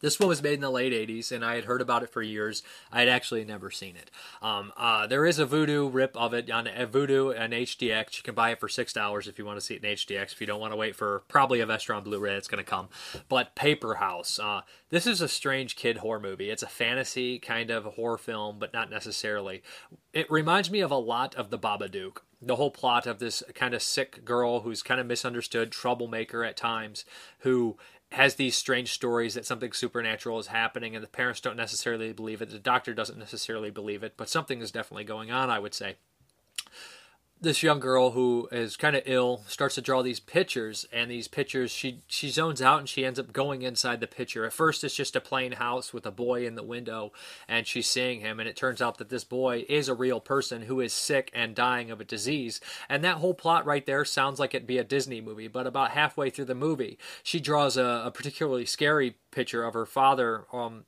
[0.00, 2.22] This one was made in the late 80s, and I had heard about it for
[2.22, 2.62] years.
[2.92, 4.10] I had actually never seen it.
[4.40, 8.18] Um, uh, there is a Vudu rip of it on a Vudu and HDX.
[8.18, 10.40] You can buy it for $6 if you want to see it in HDX, if
[10.40, 12.88] you don't want to wait for probably a Vestron Blu ray that's going to come.
[13.28, 14.38] But Paper House.
[14.38, 16.50] Uh, this is a strange kid horror movie.
[16.50, 19.62] It's a fantasy kind of horror film, but not necessarily.
[20.12, 23.74] It reminds me of a lot of The Babadook the whole plot of this kind
[23.74, 27.04] of sick girl who's kind of misunderstood, troublemaker at times,
[27.40, 27.76] who
[28.12, 32.40] has these strange stories that something supernatural is happening and the parents don't necessarily believe
[32.40, 35.74] it the doctor doesn't necessarily believe it but something is definitely going on i would
[35.74, 35.96] say
[37.40, 41.28] this young girl who is kind of ill starts to draw these pictures and these
[41.28, 44.44] pictures she she zones out and she ends up going inside the picture.
[44.44, 47.12] At first it's just a plain house with a boy in the window
[47.46, 50.62] and she's seeing him and it turns out that this boy is a real person
[50.62, 52.60] who is sick and dying of a disease.
[52.88, 55.92] And that whole plot right there sounds like it'd be a disney movie but about
[55.92, 60.84] halfway through the movie she draws a, a particularly scary picture of her father um,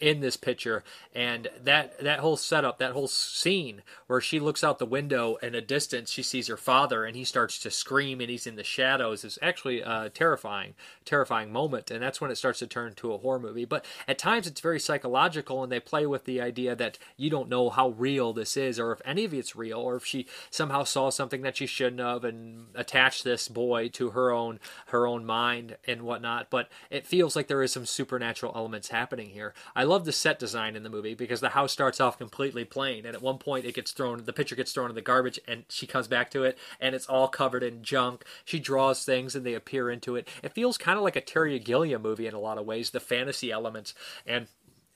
[0.00, 0.82] in this picture
[1.14, 5.54] and that that whole setup that whole scene where she looks out the window in
[5.54, 8.64] a distance she sees her father and he starts to scream and he's in the
[8.64, 13.12] shadows is actually a terrifying terrifying moment and that's when it starts to turn to
[13.12, 13.64] a horror movie.
[13.64, 17.48] But at times it's very psychological and they play with the idea that you don't
[17.48, 20.84] know how real this is or if any of it's real or if she somehow
[20.84, 25.24] saw something that she shouldn't have and attached this boy to her own her own
[25.24, 26.50] mind and whatnot.
[26.50, 29.54] But it feels like there is some supernatural elements happening here.
[29.74, 33.06] I love the set design in the movie because the house starts off completely plain,
[33.06, 35.64] and at one point it gets thrown, the picture gets thrown in the garbage, and
[35.68, 38.24] she comes back to it, and it's all covered in junk.
[38.44, 40.28] She draws things, and they appear into it.
[40.42, 42.90] It feels kind of like a Terry Gilliam movie in a lot of ways.
[42.90, 43.94] The fantasy elements
[44.26, 44.48] and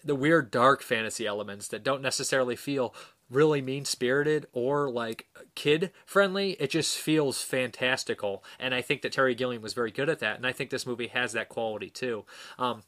[0.05, 2.95] the weird dark fantasy elements that don't necessarily feel
[3.31, 6.53] really mean spirited or like kid friendly.
[6.53, 8.43] It just feels fantastical.
[8.59, 10.37] And I think that Terry Gilliam was very good at that.
[10.37, 12.25] And I think this movie has that quality too.
[12.59, 12.83] Um,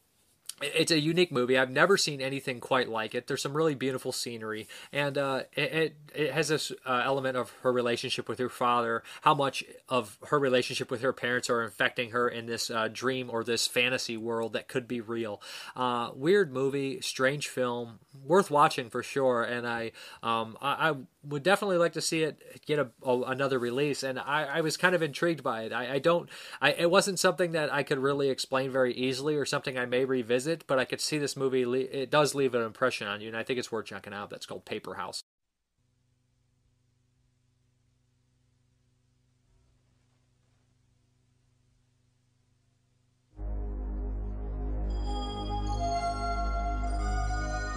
[0.61, 1.57] it's a unique movie.
[1.57, 3.27] I've never seen anything quite like it.
[3.27, 7.51] There's some really beautiful scenery, and uh, it, it, it has this uh, element of
[7.63, 12.11] her relationship with her father, how much of her relationship with her parents are infecting
[12.11, 15.41] her in this uh, dream or this fantasy world that could be real.
[15.75, 19.43] Uh, weird movie, strange film, worth watching for sure.
[19.43, 19.91] And I,
[20.23, 20.93] um, I, I,
[21.23, 24.03] would definitely like to see it get a, a another release.
[24.03, 25.73] And I, I, was kind of intrigued by it.
[25.73, 26.29] I, I don't,
[26.61, 30.05] I, it wasn't something that I could really explain very easily or something I may
[30.05, 31.63] revisit, but I could see this movie.
[31.63, 34.29] It does leave an impression on you, and I think it's worth checking out.
[34.29, 35.23] That's called Paper House.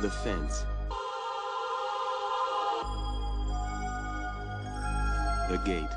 [0.05, 0.67] The fence.
[5.49, 5.95] The gate.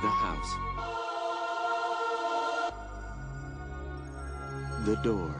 [0.00, 0.52] The house.
[4.86, 5.34] The door.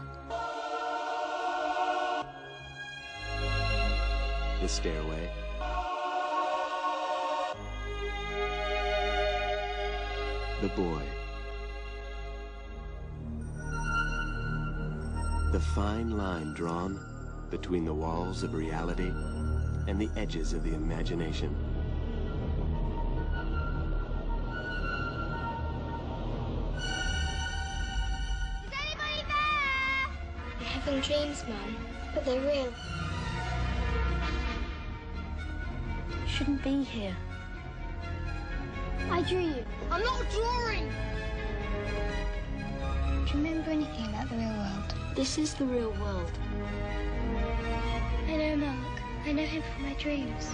[4.61, 5.31] The stairway.
[10.61, 11.18] The boy.
[15.51, 17.01] The fine line drawn
[17.51, 19.11] between the walls of reality
[19.89, 21.57] and the edges of the imagination.
[30.61, 31.77] You're having dreams, Mum,
[32.15, 32.73] but they're real.
[36.11, 37.17] You shouldn't be here.
[39.11, 39.65] I drew you.
[39.91, 40.93] I'm not drawing!
[43.25, 45.08] Do you remember anything about the real world?
[45.19, 46.31] This is the real world.
[48.29, 49.01] I know Mark.
[49.27, 50.51] I know him from my dreams.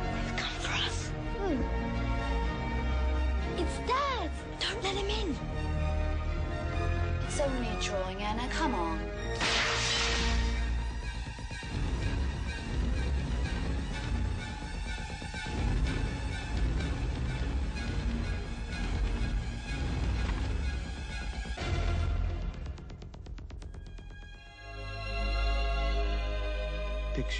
[0.00, 1.10] They've come for us.
[1.36, 1.58] Who?
[3.62, 4.30] It's Dad!
[4.60, 5.36] Don't let him in.
[7.26, 8.48] It's only a drawing, Anna.
[8.48, 9.09] Come on.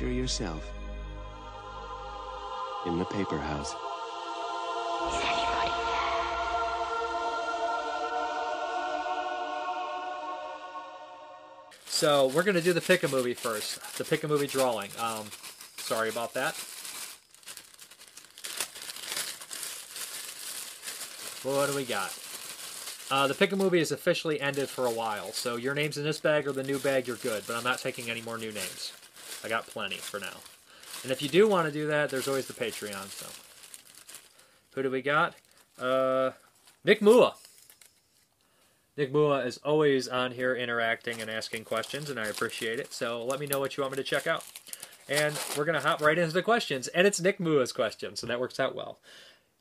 [0.01, 0.67] Picture yourself
[2.87, 3.75] in the paper house.
[11.87, 13.99] So we're gonna do the pick a movie first.
[13.99, 14.89] The pick a movie drawing.
[14.99, 15.27] Um,
[15.77, 16.55] sorry about that.
[21.43, 22.19] What do we got?
[23.11, 26.05] Uh, the pick a movie is officially ended for a while, so your name's in
[26.05, 27.43] this bag or the new bag, you're good.
[27.47, 28.95] But I'm not taking any more new names.
[29.45, 30.39] I got plenty for now.
[31.03, 33.09] And if you do want to do that, there's always the Patreon.
[33.09, 33.27] So,
[34.75, 35.35] who do we got?
[35.79, 36.33] Uh,
[36.85, 37.35] Nick Mua.
[38.97, 42.93] Nick Mua is always on here interacting and asking questions, and I appreciate it.
[42.93, 44.45] So let me know what you want me to check out.
[45.09, 46.87] And we're going to hop right into the questions.
[46.89, 48.99] And it's Nick Mua's question, so that works out well.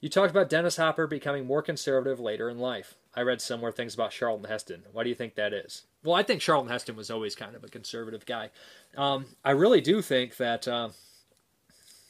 [0.01, 2.95] You talked about Dennis Hopper becoming more conservative later in life.
[3.15, 4.83] I read somewhere things about Charlton Heston.
[4.91, 5.83] Why do you think that is?
[6.03, 8.51] Well, I think Charlton Heston was always kind of a conservative guy.
[8.95, 10.89] Um, I really do think that uh,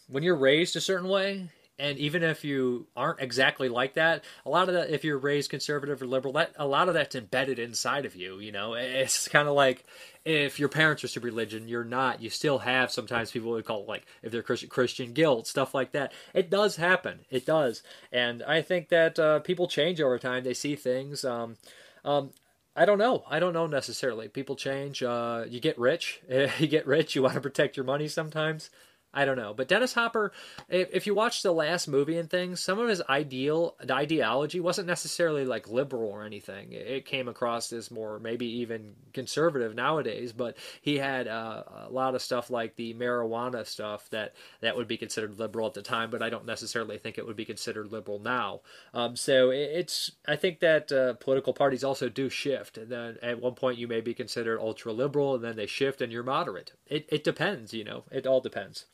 [0.07, 4.49] when you're raised a certain way, and even if you aren't exactly like that, a
[4.49, 7.57] lot of that, if you're raised conservative or liberal, that a lot of that's embedded
[7.57, 8.39] inside of you.
[8.39, 9.85] You know, it's kind of like
[10.25, 12.21] if your parents are super religion, you're not.
[12.21, 15.73] You still have sometimes people would call it like if they're Christian, Christian guilt, stuff
[15.73, 16.11] like that.
[16.33, 17.21] It does happen.
[17.29, 20.43] It does, and I think that uh, people change over time.
[20.43, 21.23] They see things.
[21.23, 21.55] Um,
[22.03, 22.31] um,
[22.75, 23.23] I don't know.
[23.29, 24.27] I don't know necessarily.
[24.27, 25.01] People change.
[25.01, 26.21] Uh, you get rich.
[26.59, 27.15] you get rich.
[27.15, 28.69] You want to protect your money sometimes.
[29.11, 29.55] I don't know.
[29.55, 30.31] But Dennis Hopper,
[30.67, 35.45] if, you watch the last movie and things, some of his ideal ideology wasn't necessarily
[35.45, 36.73] like liberal or anything.
[36.73, 40.31] It came across as more maybe even conservative nowadays.
[40.31, 44.87] But he had uh, a lot of stuff like the marijuana stuff that that would
[44.87, 46.11] be considered liberal at the time.
[46.11, 48.61] But I don't necessarily think it would be considered liberal now.
[48.93, 52.77] Um, so it, it's I think that uh, political parties also do shift.
[52.77, 55.99] And then at one point you may be considered ultra liberal, and then they shift
[55.99, 56.73] and you're moderate.
[56.85, 57.73] It it depends.
[57.73, 58.85] You know, it all depends.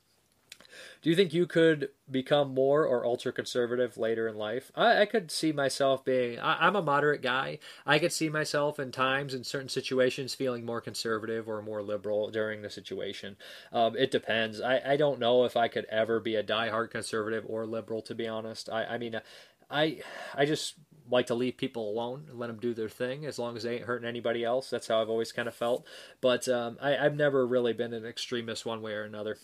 [1.02, 4.72] Do you think you could become more or ultra conservative later in life?
[4.76, 6.40] I, I could see myself being.
[6.40, 7.60] I, am a moderate guy.
[7.86, 12.30] I could see myself in times in certain situations feeling more conservative or more liberal
[12.30, 13.38] during the situation.
[13.72, 14.62] Um, it depends.
[14.62, 18.02] I, I don't know if I could ever be a diehard conservative or liberal.
[18.04, 19.20] To be honest, I, I mean,
[19.70, 20.02] I
[20.34, 20.76] I just
[21.10, 23.76] like to leave people alone and let them do their thing as long as they
[23.76, 24.70] ain't hurting anybody else.
[24.70, 25.86] That's how I've always kind of felt.
[26.22, 29.38] But um, I, I've never really been an extremist one way or another.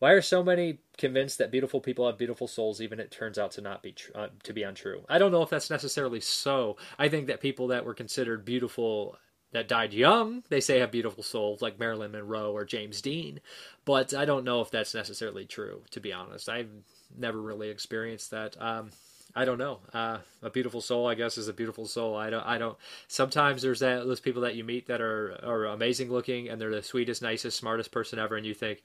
[0.00, 3.52] Why are so many convinced that beautiful people have beautiful souls, even it turns out
[3.52, 5.02] to not be tr- uh, to be untrue?
[5.08, 6.76] I don't know if that's necessarily so.
[6.98, 9.18] I think that people that were considered beautiful
[9.52, 13.40] that died young, they say have beautiful souls, like Marilyn Monroe or James Dean.
[13.84, 15.82] But I don't know if that's necessarily true.
[15.90, 16.70] To be honest, I've
[17.16, 18.60] never really experienced that.
[18.60, 18.90] Um,
[19.34, 19.80] I don't know.
[19.92, 22.16] Uh, a beautiful soul, I guess, is a beautiful soul.
[22.16, 22.46] I don't.
[22.46, 22.76] I don't.
[23.06, 26.74] Sometimes there's that those people that you meet that are are amazing looking and they're
[26.74, 28.82] the sweetest, nicest, smartest person ever, and you think,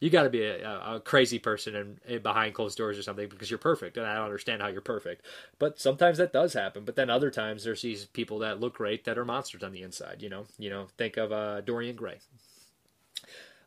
[0.00, 3.28] you got to be a, a, crazy person and, and behind closed doors or something
[3.28, 5.24] because you're perfect and i don't understand how you're perfect.
[5.58, 9.04] But sometimes that does happen but then other times there's these people that look great
[9.04, 10.46] that are monsters on the inside you know?
[10.58, 12.18] You know think of uh, dorian gray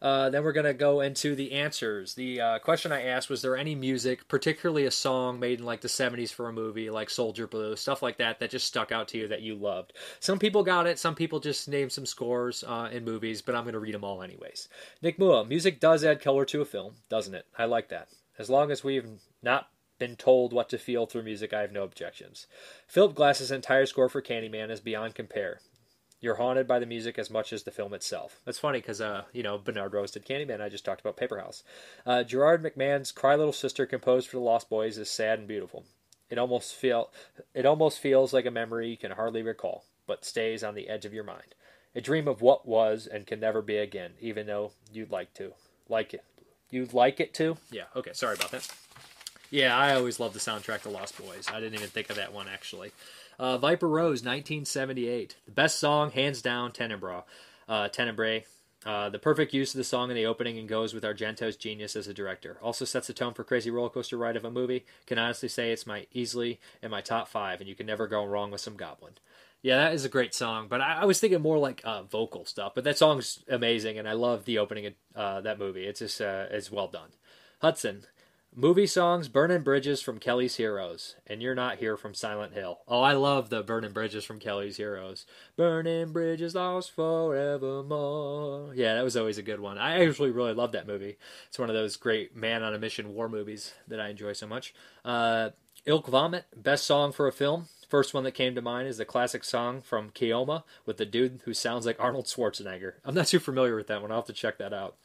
[0.01, 2.15] uh, then we're going to go into the answers.
[2.15, 5.81] The uh, question I asked was there any music, particularly a song made in like
[5.81, 9.07] the 70s for a movie, like Soldier Blue, stuff like that, that just stuck out
[9.09, 9.93] to you that you loved?
[10.19, 13.63] Some people got it, some people just named some scores uh, in movies, but I'm
[13.63, 14.67] going to read them all anyways.
[15.01, 17.45] Nick Mua, music does add color to a film, doesn't it?
[17.57, 18.09] I like that.
[18.39, 19.07] As long as we've
[19.43, 19.67] not
[19.99, 22.47] been told what to feel through music, I have no objections.
[22.87, 25.59] Philip Glass's entire score for Candyman is beyond compare.
[26.21, 28.39] You're haunted by the music as much as the film itself.
[28.45, 30.61] That's funny because, uh, you know, Bernard Rose did Candyman.
[30.61, 31.63] I just talked about Paperhouse.
[32.05, 35.83] Uh, Gerard McMahon's "Cry Little Sister," composed for the Lost Boys, is sad and beautiful.
[36.29, 37.09] It almost feel
[37.55, 41.05] it almost feels like a memory you can hardly recall, but stays on the edge
[41.05, 41.55] of your mind.
[41.95, 45.53] A dream of what was and can never be again, even though you'd like to,
[45.89, 46.23] like it.
[46.69, 47.57] You'd like it to?
[47.71, 47.85] Yeah.
[47.95, 48.13] Okay.
[48.13, 48.69] Sorry about that.
[49.49, 51.49] Yeah, I always love the soundtrack to Lost Boys.
[51.51, 52.93] I didn't even think of that one actually.
[53.41, 55.35] Uh, Viper Rose, 1978.
[55.45, 57.23] The best song, hands down, Tenebrae.
[57.67, 58.45] Uh, Tenebrae.
[58.85, 61.95] Uh, the perfect use of the song in the opening and goes with Argento's genius
[61.95, 62.59] as a director.
[62.61, 64.85] Also sets the tone for crazy roller coaster ride of a movie.
[65.07, 68.23] Can honestly say it's my easily in my top five, and you can never go
[68.23, 69.13] wrong with some Goblin.
[69.63, 72.45] Yeah, that is a great song, but I, I was thinking more like uh, vocal
[72.45, 72.73] stuff.
[72.75, 75.85] But that song's amazing, and I love the opening of uh, that movie.
[75.85, 77.09] It's just uh, it's well done.
[77.59, 78.03] Hudson,
[78.53, 82.79] movie songs, "Burning Bridges" from Kelly's Heroes, and "You're Not Here" from Silent Hill.
[82.87, 85.25] Oh, I love the "Burning Bridges" from Kelly's Heroes.
[85.55, 88.73] Burning bridges lost forevermore.
[88.75, 89.77] Yeah, that was always a good one.
[89.77, 91.17] I actually really love that movie.
[91.47, 94.47] It's one of those great man on a mission war movies that I enjoy so
[94.47, 94.73] much.
[95.05, 95.51] Uh,
[95.85, 97.67] Ilk Vomit, best song for a film.
[97.89, 101.41] First one that came to mind is the classic song from Keoma with the dude
[101.43, 102.93] who sounds like Arnold Schwarzenegger.
[103.03, 104.11] I'm not too familiar with that one.
[104.11, 104.95] I'll have to check that out.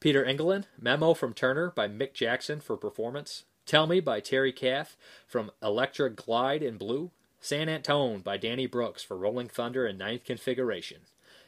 [0.00, 3.44] Peter Engelland, Memo from Turner by Mick Jagger for performance.
[3.66, 4.96] Tell Me by Terry Kath
[5.26, 7.10] from Electra Glide in Blue.
[7.40, 10.98] San Antone by Danny Brooks for Rolling Thunder in Ninth Configuration.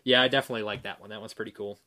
[0.05, 1.11] Yeah, I definitely like that one.
[1.11, 1.79] That one's pretty cool.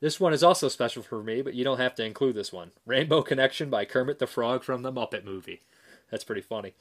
[0.00, 2.70] This one is also special for me, but you don't have to include this one.
[2.86, 5.62] Rainbow Connection by Kermit the Frog from the Muppet movie.
[6.10, 6.74] That's pretty funny.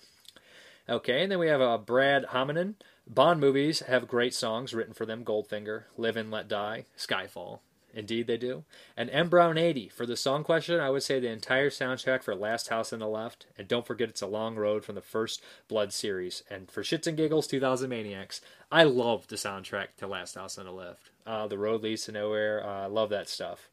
[0.87, 2.75] Okay, and then we have uh, Brad Hominin.
[3.07, 7.59] Bond movies have great songs written for them Goldfinger, Live and Let Die, Skyfall.
[7.93, 8.63] Indeed, they do.
[8.95, 9.29] And M.
[9.29, 9.89] Brown 80.
[9.89, 13.07] For the song question, I would say the entire soundtrack for Last House on the
[13.07, 13.47] Left.
[13.57, 16.43] And don't forget, it's a long road from the first Blood series.
[16.49, 18.41] And for Shits and Giggles, 2000 Maniacs.
[18.71, 21.09] I love the soundtrack to Last House on the Left.
[21.25, 22.65] Uh, the Road Leads to Nowhere.
[22.65, 23.69] I uh, love that stuff.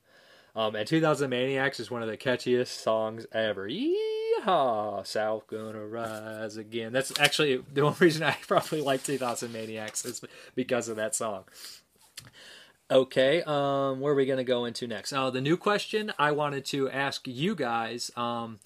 [0.55, 3.69] Um, and 2000 Maniacs is one of the catchiest songs ever.
[3.69, 5.07] Yeehaw!
[5.07, 6.93] South gonna rise again.
[6.93, 10.23] That's actually the only reason I probably like 2000 Maniacs is
[10.55, 11.45] because of that song.
[12.89, 15.13] Okay, um, where are we going to go into next?
[15.13, 18.13] Oh, the new question I wanted to ask you guys.
[18.17, 18.61] Um,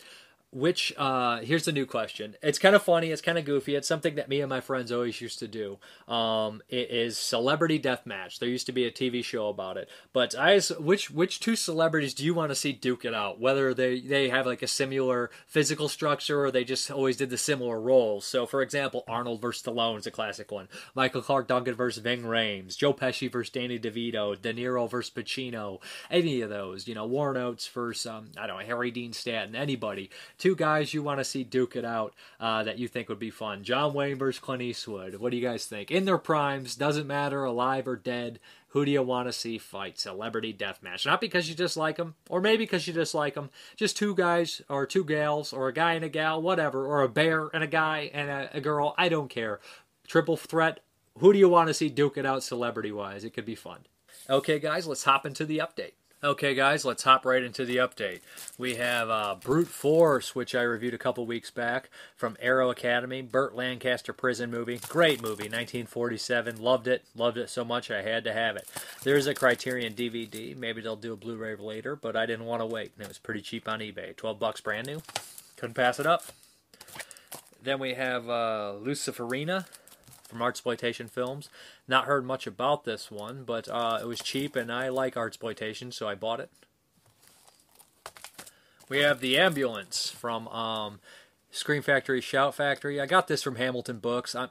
[0.53, 2.37] which uh here's the new question.
[2.43, 4.91] It's kind of funny it's kind of goofy it's something that me and my friends
[4.91, 5.79] always used to do.
[6.13, 8.39] Um it is celebrity death match.
[8.39, 9.89] There used to be a tv show about it.
[10.13, 13.41] But i which which two celebrities do you want to see duke it out?
[13.41, 17.39] Whether they they have like a similar physical structure or they just always did the
[17.39, 18.25] similar roles.
[18.25, 20.69] So for example arnold versus stallone is a classic one.
[20.95, 25.79] Michael clark duncan versus ving rhames joe pesci versus danny devito de niro versus pacino
[26.11, 29.55] any of those you know warren oates versus um, i don't know harry dean stanton
[29.55, 30.11] anybody
[30.41, 33.31] two guys you want to see duke it out uh, that you think would be
[33.31, 33.63] fun.
[33.63, 35.17] John Wayne versus Clint Eastwood.
[35.17, 35.91] What do you guys think?
[35.91, 38.41] In their primes, doesn't matter, alive or dead.
[38.69, 39.99] Who do you want to see fight?
[39.99, 41.05] Celebrity death match.
[41.05, 43.51] Not because you dislike them, or maybe because you dislike them.
[43.77, 47.09] Just two guys, or two gals, or a guy and a gal, whatever, or a
[47.09, 48.95] bear and a guy and a, a girl.
[48.97, 49.61] I don't care.
[50.07, 50.81] Triple threat.
[51.19, 53.25] Who do you want to see duke it out celebrity wise?
[53.25, 53.81] It could be fun.
[54.29, 55.93] Okay, guys, let's hop into the update.
[56.23, 58.21] Okay, guys, let's hop right into the update.
[58.59, 63.23] We have uh, Brute Force, which I reviewed a couple weeks back from Arrow Academy,
[63.23, 64.79] Burt Lancaster prison movie.
[64.87, 66.61] Great movie, 1947.
[66.61, 67.05] Loved it.
[67.17, 68.69] Loved it so much I had to have it.
[69.03, 70.55] There's a Criterion DVD.
[70.55, 72.93] Maybe they'll do a Blu ray later, but I didn't want to wait.
[72.97, 74.15] And it was pretty cheap on eBay.
[74.15, 75.01] 12 bucks brand new.
[75.57, 76.25] Couldn't pass it up.
[77.63, 79.65] Then we have uh, Luciferina
[80.31, 81.51] from Artsploitation Films.
[81.87, 85.93] Not heard much about this one, but uh, it was cheap and I like Artsploitation,
[85.93, 86.51] so I bought it.
[88.89, 91.01] We have The Ambulance from um,
[91.53, 93.01] Factory, Shout Factory.
[93.01, 94.35] I got this from Hamilton Books.
[94.35, 94.49] I'm,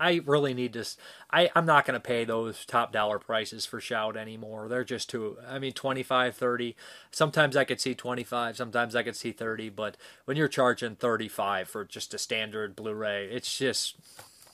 [0.00, 0.96] I really need this.
[1.30, 4.66] I, I'm not going to pay those top dollar prices for Shout anymore.
[4.66, 6.76] They're just too, I mean, 25, 30.
[7.10, 11.68] Sometimes I could see 25, sometimes I could see 30, but when you're charging 35
[11.68, 13.96] for just a standard Blu ray, it's just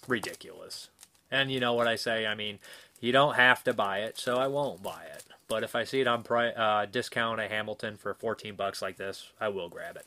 [0.09, 0.89] ridiculous.
[1.31, 2.27] And you know what I say?
[2.27, 2.59] I mean,
[3.01, 5.25] you don't have to buy it, so I won't buy it.
[5.49, 8.97] But if I see it on pri- uh, discount at Hamilton for 14 bucks like
[8.97, 10.07] this, I will grab it.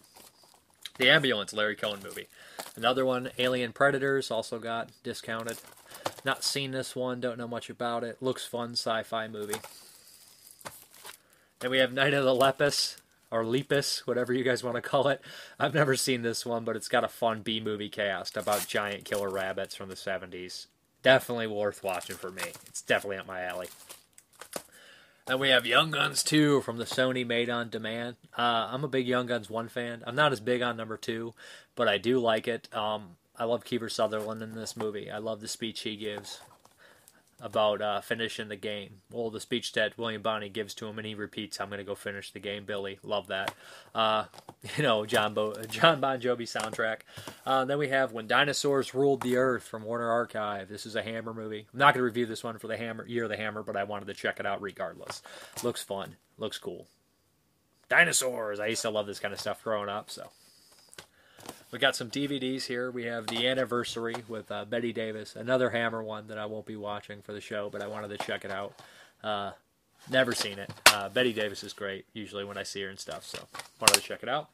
[0.98, 2.28] The Ambulance, Larry Cohen movie.
[2.76, 5.58] Another one, Alien Predators, also got discounted.
[6.26, 8.22] Not seen this one, don't know much about it.
[8.22, 9.60] Looks fun, sci fi movie.
[11.60, 12.98] Then we have Night of the Lepus,
[13.32, 15.22] or Lepus, whatever you guys want to call it.
[15.60, 19.06] I've never seen this one, but it's got a fun B movie cast about giant
[19.06, 20.68] killer rabbits from the 70s.
[21.02, 22.44] Definitely worth watching for me.
[22.68, 23.68] It's definitely up my alley.
[25.28, 28.16] Then we have Young Guns 2 from the Sony Made on Demand.
[28.36, 30.04] Uh, I'm a big Young Guns 1 fan.
[30.08, 31.34] I'm not as big on number 2,
[31.76, 32.68] but I do like it.
[32.76, 35.12] Um, I love Kiefer Sutherland in this movie.
[35.12, 36.42] I love the speech he gives
[37.42, 39.02] about uh, finishing the game.
[39.12, 41.84] Well, the speech that William Bonney gives to him, and he repeats, "I'm going to
[41.84, 43.54] go finish the game." Billy, love that.
[43.94, 44.26] Uh,
[44.78, 47.00] you know, John Bo- John Bon Jovi soundtrack.
[47.46, 50.70] Uh, then we have "When Dinosaurs Ruled the Earth" from Warner Archive.
[50.70, 51.68] This is a Hammer movie.
[51.74, 53.78] I'm not going to review this one for the Hammer Year of the Hammer, but
[53.78, 55.22] I wanted to check it out regardless.
[55.64, 56.16] Looks fun.
[56.38, 56.88] Looks cool.
[57.90, 58.60] Dinosaurs.
[58.60, 60.30] I used to love this kind of stuff growing up, so.
[61.72, 62.90] We got some DVDs here.
[62.90, 66.76] We have the anniversary with uh, Bette Davis, another Hammer one that I won't be
[66.76, 68.74] watching for the show, but I wanted to check it out.
[69.24, 69.52] Uh,
[70.10, 70.72] Never seen it.
[70.88, 73.40] Uh, Bette Davis is great usually when I see her and stuff, so
[73.80, 74.50] wanted to check it out.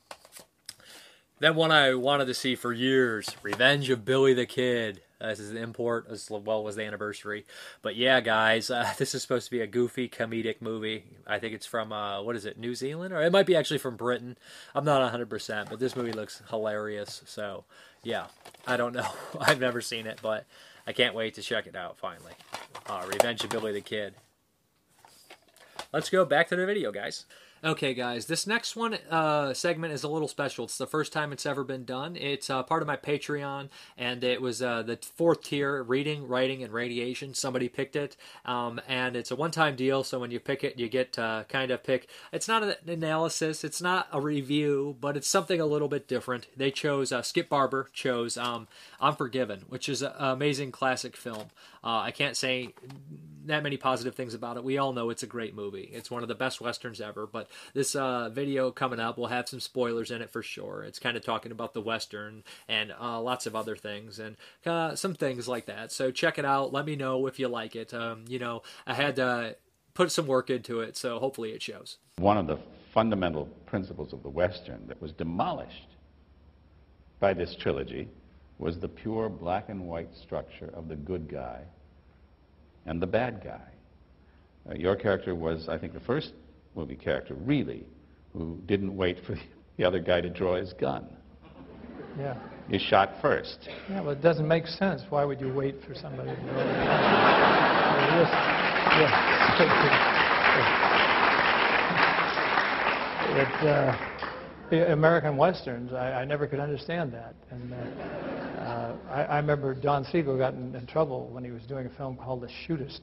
[1.39, 5.01] Then one I wanted to see for years, Revenge of Billy the Kid.
[5.25, 7.45] Uh, this is an import as well as the anniversary.
[7.81, 11.05] But yeah, guys, uh, this is supposed to be a goofy comedic movie.
[11.25, 13.79] I think it's from uh, what is it, New Zealand, or it might be actually
[13.79, 14.37] from Britain.
[14.75, 17.23] I'm not 100, percent but this movie looks hilarious.
[17.25, 17.63] So
[18.03, 18.25] yeah,
[18.67, 19.09] I don't know.
[19.39, 20.45] I've never seen it, but
[20.85, 22.33] I can't wait to check it out finally.
[22.87, 24.13] Uh, Revenge of Billy the Kid.
[25.91, 27.25] Let's go back to the video, guys.
[27.65, 30.65] Okay, guys, this next one uh, segment is a little special.
[30.65, 32.15] It's the first time it's ever been done.
[32.15, 36.61] It's uh, part of my Patreon, and it was uh, the fourth tier reading, writing,
[36.61, 37.33] and radiation.
[37.33, 40.03] Somebody picked it, um, and it's a one time deal.
[40.03, 42.07] So when you pick it, you get uh, kind of pick.
[42.31, 46.45] It's not an analysis, it's not a review, but it's something a little bit different.
[46.55, 48.67] They chose, uh, Skip Barber chose um,
[49.01, 51.47] Unforgiven, which is an amazing classic film.
[51.83, 52.75] Uh, I can't say
[53.47, 54.63] that many positive things about it.
[54.63, 55.89] We all know it's a great movie.
[55.93, 57.27] It's one of the best westerns ever.
[57.27, 60.83] But this uh, video coming up will have some spoilers in it for sure.
[60.83, 64.35] It's kind of talking about the western and uh, lots of other things and
[64.65, 65.91] uh, some things like that.
[65.91, 66.73] So check it out.
[66.73, 67.93] Let me know if you like it.
[67.93, 69.55] Um, you know, I had to
[69.93, 71.97] put some work into it, so hopefully it shows.
[72.17, 72.57] One of the
[72.93, 75.89] fundamental principles of the western that was demolished
[77.19, 78.07] by this trilogy
[78.57, 81.61] was the pure black and white structure of the good guy
[82.85, 83.61] and the bad guy.
[84.69, 86.33] Uh, your character was, I think, the first
[86.75, 87.85] movie character, really,
[88.33, 89.35] who didn't wait for
[89.77, 91.05] the other guy to draw his gun.
[92.17, 92.37] Yeah.
[92.69, 93.69] You shot first.
[93.89, 95.03] Yeah, but it doesn't make sense.
[95.09, 97.25] Why would you wait for somebody to draw their gun?
[103.37, 107.35] it, uh, American westerns, I, I, never could understand that.
[107.51, 108.44] And uh,
[109.09, 112.17] I, I, remember Don Siegel got in, in, trouble when he was doing a film
[112.17, 113.01] called The Shootist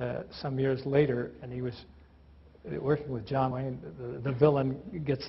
[0.00, 1.74] uh, some years later, and he was
[2.80, 5.24] working with John Wayne, the, the villain gets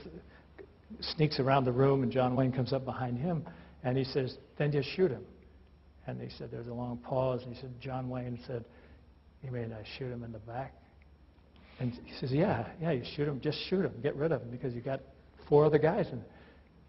[1.02, 3.46] sneaks around the room, and John Wayne comes up behind him,
[3.84, 5.24] and he says, "Then just shoot him."
[6.08, 8.64] And he said, "There's a long pause," and he said, "John Wayne said,
[9.44, 10.74] you mean I shoot him in the back?"
[11.80, 13.40] And he says, "Yeah, yeah, you shoot him.
[13.42, 13.94] Just shoot him.
[14.02, 15.02] Get rid of him because you got
[15.50, 16.24] four other guys." And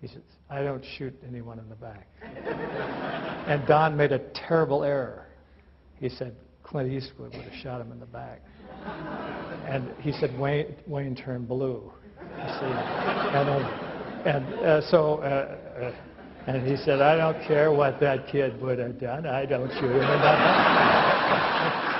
[0.00, 2.08] he says, "I don't shoot anyone in the back."
[3.46, 5.26] and Don made a terrible error.
[5.98, 6.34] He said,
[6.66, 8.42] Clint Eastwood would have shot him in the back.
[9.66, 11.92] And he said, Wayne, Wayne turned blue.
[12.20, 15.92] And, uh, and uh, so, uh, uh,
[16.46, 19.26] and he said, I don't care what that kid would have done.
[19.26, 21.82] I don't shoot him in the back.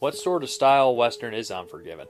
[0.00, 2.06] What sort of style Western is Unforgiven?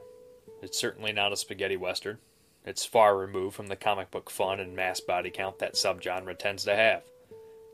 [0.61, 2.19] It's certainly not a spaghetti Western.
[2.65, 6.65] It's far removed from the comic book fun and mass body count that subgenre tends
[6.65, 7.03] to have.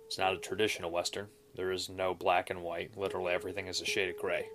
[0.06, 1.28] It's not a traditional Western.
[1.56, 2.96] There is no black and white.
[2.96, 4.48] Literally everything is a shade of gray.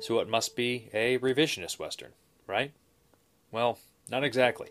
[0.00, 2.12] So it must be a revisionist Western,
[2.46, 2.72] right?
[3.50, 3.78] Well,
[4.08, 4.68] not exactly.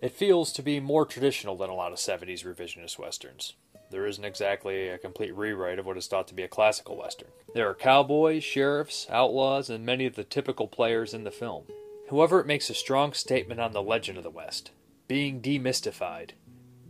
[0.00, 3.54] It feels to be more traditional than a lot of 70s revisionist Westerns.
[3.90, 7.28] There isn't exactly a complete rewrite of what is thought to be a classical Western.
[7.54, 11.64] There are cowboys, sheriffs, outlaws, and many of the typical players in the film.
[12.10, 14.70] However, it makes a strong statement on the legend of the West,
[15.08, 16.30] being demystified,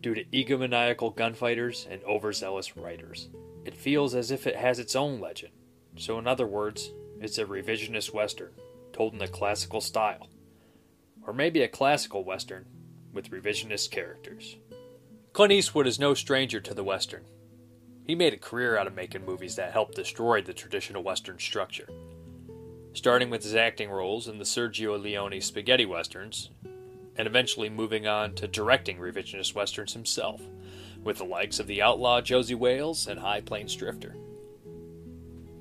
[0.01, 3.29] due to egomaniacal gunfighters and overzealous writers.
[3.65, 5.53] It feels as if it has its own legend.
[5.97, 8.53] So, in other words, it's a revisionist Western,
[8.93, 10.29] told in the classical style.
[11.27, 12.67] Or maybe a classical Western
[13.13, 14.57] with revisionist characters.
[15.33, 17.25] Clint Eastwood is no stranger to the Western.
[18.05, 21.89] He made a career out of making movies that helped destroy the traditional Western structure.
[22.99, 26.51] Starting with his acting roles in the Sergio Leone spaghetti westerns,
[27.15, 30.43] and eventually moving on to directing revisionist westerns himself,
[31.05, 34.17] with the likes of The Outlaw Josey Wales and High Plains Drifter.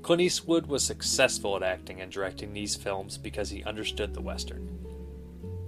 [0.01, 4.67] Clint Eastwood was successful at acting and directing these films because he understood the western,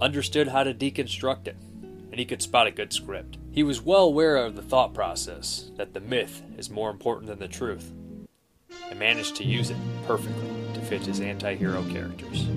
[0.01, 3.37] understood how to deconstruct it, and he could spot a good script.
[3.51, 7.37] He was well aware of the thought process that the myth is more important than
[7.37, 7.91] the truth,
[8.89, 12.47] and managed to use it perfectly to fit his anti hero characters.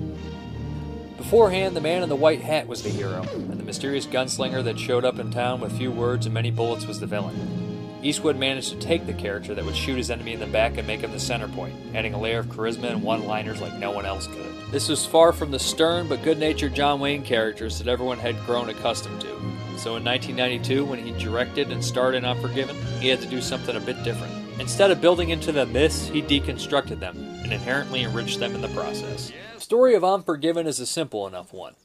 [1.17, 4.79] Beforehand, the man in the white hat was the hero, and the mysterious gunslinger that
[4.79, 7.63] showed up in town with few words and many bullets was the villain.
[8.03, 10.85] Eastwood managed to take the character that would shoot his enemy in the back and
[10.85, 13.91] make him the center point, adding a layer of charisma and one liners like no
[13.91, 14.53] one else could.
[14.71, 18.37] This was far from the stern but good natured John Wayne characters that everyone had
[18.45, 19.29] grown accustomed to.
[19.77, 23.75] So in 1992, when he directed and starred in Unforgiven, he had to do something
[23.75, 24.42] a bit different.
[24.59, 28.67] Instead of building into the myths, he deconstructed them and inherently enriched them in the
[28.69, 31.75] process The story of Unforgiven is a simple enough one.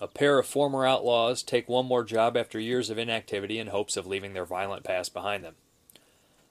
[0.00, 3.96] A pair of former outlaws take one more job after years of inactivity in hopes
[3.96, 5.54] of leaving their violent past behind them.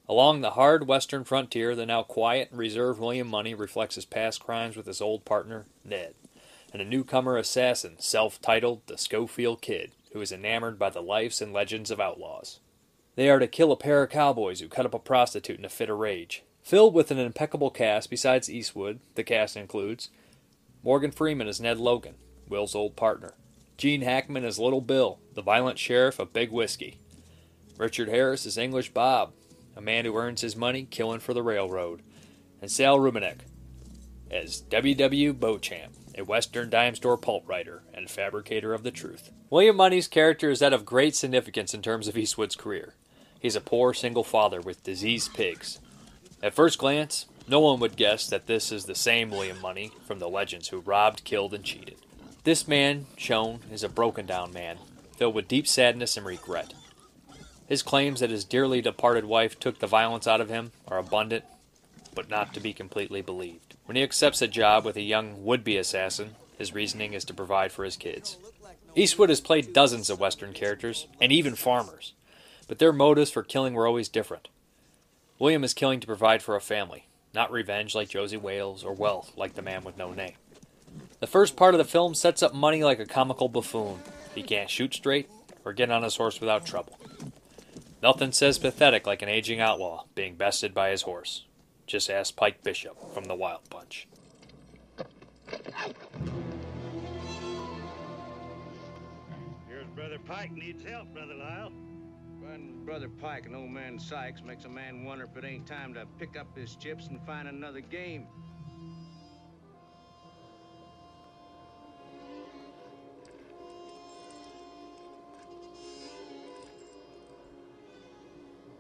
[0.07, 4.41] Along the hard western frontier, the now quiet and reserved William Munny reflects his past
[4.41, 6.13] crimes with his old partner, Ned,
[6.71, 11.41] and a newcomer assassin, self titled the Schofield Kid, who is enamored by the lives
[11.41, 12.59] and legends of outlaws.
[13.15, 15.69] They are to kill a pair of cowboys who cut up a prostitute in a
[15.69, 16.43] fit of rage.
[16.63, 20.09] Filled with an impeccable cast besides Eastwood, the cast includes
[20.81, 22.15] Morgan Freeman as Ned Logan,
[22.47, 23.33] Will's old partner.
[23.77, 26.99] Gene Hackman as Little Bill, the violent sheriff of Big Whiskey.
[27.77, 29.33] Richard Harris as English Bob,
[29.75, 32.01] a man who earns his money killing for the railroad.
[32.61, 33.41] And Saul Rubinek
[34.31, 35.33] as W.W.
[35.33, 39.31] Beauchamp, a Western dime store pulp writer and fabricator of the truth.
[39.49, 42.95] William Munny's character is that of great significance in terms of Eastwood's career.
[43.43, 45.81] He's a poor single father with diseased pigs.
[46.41, 50.19] At first glance, no one would guess that this is the same William Munny from
[50.19, 51.97] the legends who robbed, killed, and cheated.
[52.45, 54.77] This man, shown, is a broken down man,
[55.17, 56.73] filled with deep sadness and regret.
[57.67, 61.43] His claims that his dearly departed wife took the violence out of him are abundant,
[62.15, 63.75] but not to be completely believed.
[63.83, 67.33] When he accepts a job with a young would be assassin, his reasoning is to
[67.33, 68.37] provide for his kids.
[68.95, 72.13] Eastwood has played dozens of Western characters, and even farmers,
[72.73, 74.47] but their motives for killing were always different.
[75.37, 79.31] William is killing to provide for a family, not revenge like Josey Wales or wealth
[79.37, 80.33] like the man with no name.
[81.19, 83.99] The first part of the film sets up Munny like a comical buffoon.
[84.33, 85.29] He can't shoot straight
[85.63, 86.97] or get on his horse without trouble.
[88.01, 91.45] Nothing says pathetic like an aging outlaw being bested by his horse.
[91.85, 94.07] Just ask Pike Bishop from the Wild Bunch.
[99.67, 101.71] Here's Brother Pike needs help, Brother Lyle.
[102.85, 106.05] Brother Pike and old man Sykes makes a man wonder if it ain't time to
[106.19, 108.27] pick up his chips and find another game.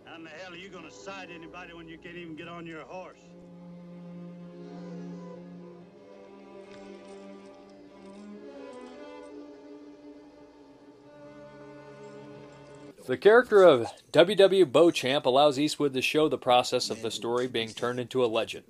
[0.03, 2.65] How in the hell are you gonna sight anybody when you can't even get on
[2.65, 3.19] your horse?
[13.05, 14.65] The character of W.W.
[14.65, 18.63] Beauchamp allows Eastwood to show the process of the story being turned into a legend.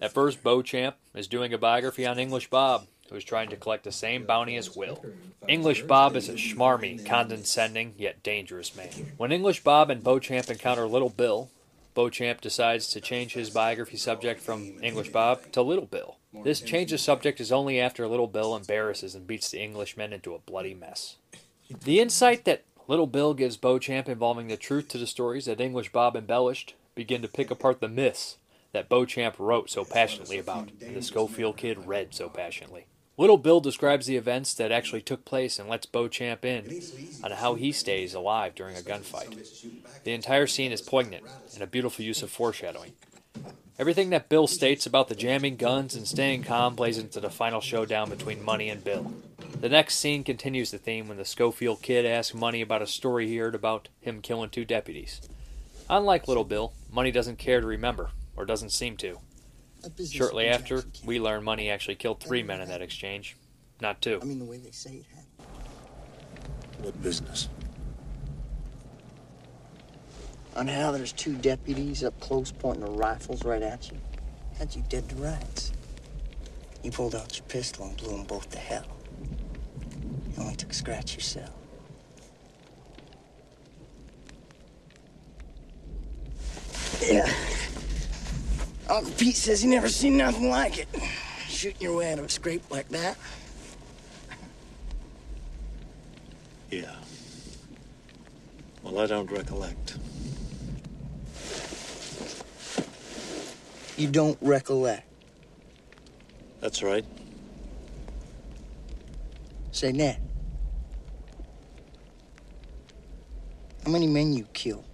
[0.00, 3.82] At first, Beauchamp is doing a biography on English Bob, who is trying to collect
[3.82, 5.04] the same bounty as Will.
[5.48, 8.90] English Bob is a schmarmy, condescending, yet dangerous man.
[9.16, 11.50] When English Bob and Beauchamp encounter Little Bill,
[11.94, 16.18] Beauchamp decides to change his biography subject from English Bob to Little Bill.
[16.44, 20.34] This change of subject is only after Little Bill embarrasses and beats the Englishmen into
[20.34, 21.16] a bloody mess.
[21.84, 25.90] The insight that Little Bill gives Beauchamp involving the truth to the stories that English
[25.90, 28.36] Bob embellished begin to pick apart the myths
[28.72, 32.86] that Beauchamp wrote so passionately about and the Schofield kid read so passionately.
[33.16, 36.82] Little Bill describes the events that actually took place and lets Beauchamp in
[37.22, 40.02] on how he stays alive during a gunfight.
[40.02, 41.24] The entire scene is poignant
[41.54, 42.92] and a beautiful use of foreshadowing.
[43.78, 47.60] Everything that Bill states about the jamming guns and staying calm plays into the final
[47.60, 49.10] showdown between Munny and Bill.
[49.60, 53.28] The next scene continues the theme when the Schofield kid asks Munny about a story
[53.28, 55.22] he heard about him killing two deputies.
[55.88, 59.18] Unlike Little Bill, Munny doesn't care to remember, or doesn't seem to.
[60.10, 63.36] Shortly after, we learn Munny actually killed three men in that exchange,
[63.80, 64.18] not two.
[64.20, 65.58] I mean, the way they say it happened.
[66.82, 67.48] What business?
[70.56, 73.98] On how there's two deputies up close pointing their rifles right at you.
[74.58, 75.72] Had you dead to rights.
[76.82, 78.84] You pulled out your pistol and blew them both to hell.
[80.36, 81.50] You only took a scratch yourself.
[87.02, 87.30] Yeah.
[88.88, 90.88] Uncle Pete says he never seen nothing like it.
[91.48, 93.16] Shooting your way out of a scrape like that.
[96.70, 96.94] Yeah.
[98.82, 99.96] Well, I don't recollect.
[103.96, 105.06] You don't recollect.
[106.60, 107.04] That's right.
[109.74, 110.20] Say, Ned.
[113.84, 114.84] How many men you killed?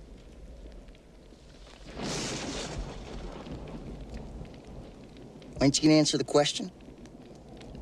[5.58, 6.72] Why ain't you gonna answer the question?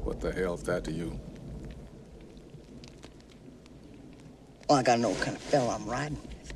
[0.02, 1.16] What the hell's that to you?
[4.68, 6.52] Well, I gotta know what kind of fella I'm riding with.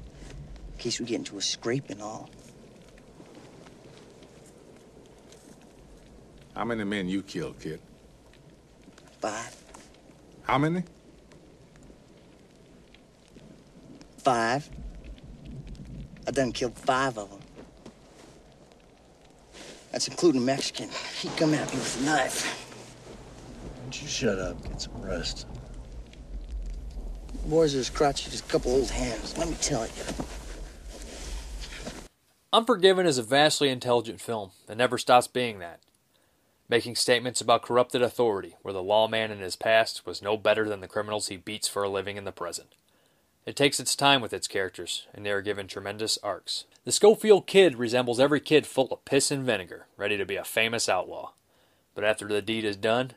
[0.72, 2.28] In case we get into a scrape and all.
[6.57, 7.80] How many men you killed, kid?
[9.20, 9.61] Five.
[10.43, 10.82] How many?
[14.18, 14.68] Five.
[16.26, 17.40] I done killed five of them.
[19.90, 20.88] That's including a Mexican.
[21.20, 22.45] He come at me with a knife.
[23.62, 25.47] Why don't you shut up, get some rest?
[27.47, 29.93] Boys are as crotchety as a couple old hens, let me tell you.
[32.53, 35.80] Unforgiven is a vastly intelligent film that never stops being that,
[36.72, 40.80] making statements about corrupted authority where the lawman in his past was no better than
[40.80, 42.74] the criminals he beats for a living in the present.
[43.44, 46.64] It takes its time with its characters, and they are given tremendous arcs.
[46.86, 50.44] The Schofield kid resembles every kid full of piss and vinegar, ready to be a
[50.44, 51.32] famous outlaw.
[51.94, 53.10] But after the deed is done,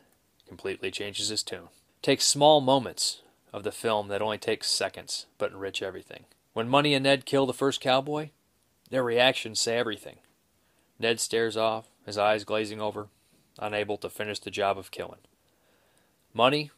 [0.45, 1.69] completely changes his tune.
[2.01, 3.21] Takes small moments
[3.53, 6.25] of the film that only takes seconds, but enrich everything.
[6.51, 8.31] When Munny and Ned kill the first cowboy,
[8.89, 10.17] their reactions say everything.
[10.99, 13.07] Ned stares off, his eyes glazing over,
[13.59, 15.19] unable to finish the job of killing.
[16.33, 16.71] Munny,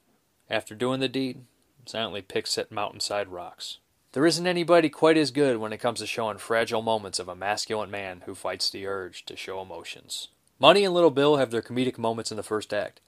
[0.49, 1.45] after doing the deed,
[1.85, 3.79] silently picks at mountainside rocks.
[4.13, 7.35] There isn't anybody quite as good when it comes to showing fragile moments of a
[7.35, 10.29] masculine man who fights the urge to show emotions.
[10.59, 12.99] Munny and Little Bill have their comedic moments in the first act.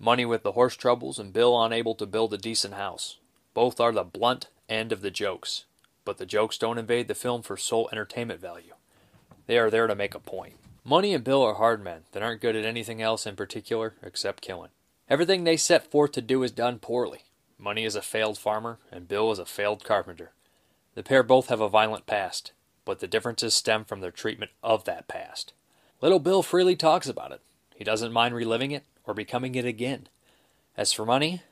[0.00, 3.18] Munny with the horse troubles and Bill unable to build a decent house.
[3.54, 5.64] Both are the blunt end of the jokes,
[6.04, 8.74] but the jokes don't invade the film for sole entertainment value.
[9.46, 10.54] They are there to make a point.
[10.84, 14.42] Munny and Bill are hard men that aren't good at anything else in particular except
[14.42, 14.70] killing.
[15.08, 17.24] Everything they set forth to do is done poorly.
[17.56, 20.32] Munny is a failed farmer, and Bill is a failed carpenter.
[20.94, 22.52] The pair both have a violent past,
[22.84, 25.52] but the differences stem from their treatment of that past.
[26.00, 27.40] Little Bill freely talks about it.
[27.76, 30.08] He doesn't mind reliving it or becoming it again.
[30.76, 31.42] As for Munny,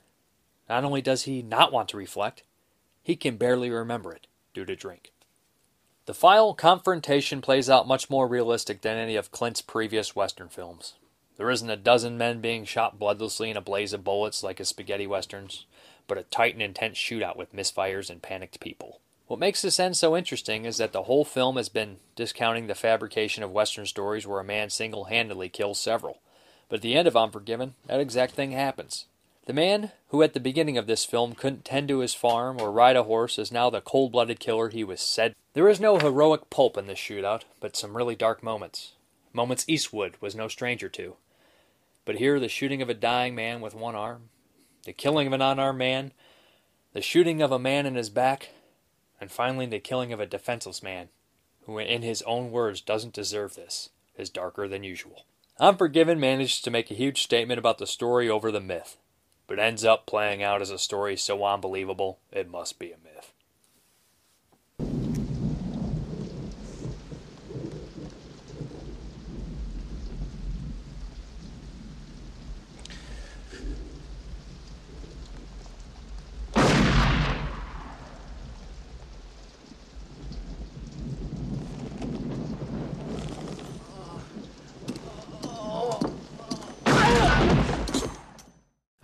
[0.69, 2.43] not only does he not want to reflect,
[3.03, 5.13] he can barely remember it due to drink.
[6.11, 10.95] The final confrontation plays out much more realistic than any of Clint's previous Western films.
[11.37, 14.67] There isn't a dozen men being shot bloodlessly in a blaze of bullets like his
[14.67, 15.67] spaghetti westerns,
[16.09, 18.99] but a tight and intense shootout with misfires and panicked people.
[19.29, 22.75] What makes this end so interesting is that the whole film has been discounting the
[22.75, 26.19] fabrication of Western stories where a man single handedly kills several.
[26.69, 29.07] But at the end of Unforgiven, that exact thing happens.
[29.51, 32.71] The man who at the beginning of this film couldn't tend to his farm or
[32.71, 35.35] ride a horse is now the cold blooded killer he was said.
[35.55, 38.93] There is no heroic pulp in this shootout, but some really dark moments.
[39.33, 41.17] Moments Eastwood was no stranger to.
[42.05, 44.29] But here, the shooting of a dying man with one arm,
[44.85, 46.13] the killing of an unarmed man,
[46.93, 48.51] the shooting of a man in his back,
[49.21, 51.09] and finally the killing of a defenseless man,
[51.67, 55.25] who in his own words doesn't deserve this, is darker than usual.
[55.59, 58.97] Unforgiven manages to make a huge statement about the story over the myth,
[59.51, 63.10] but ends up playing out as a story so unbelievable it must be a myth.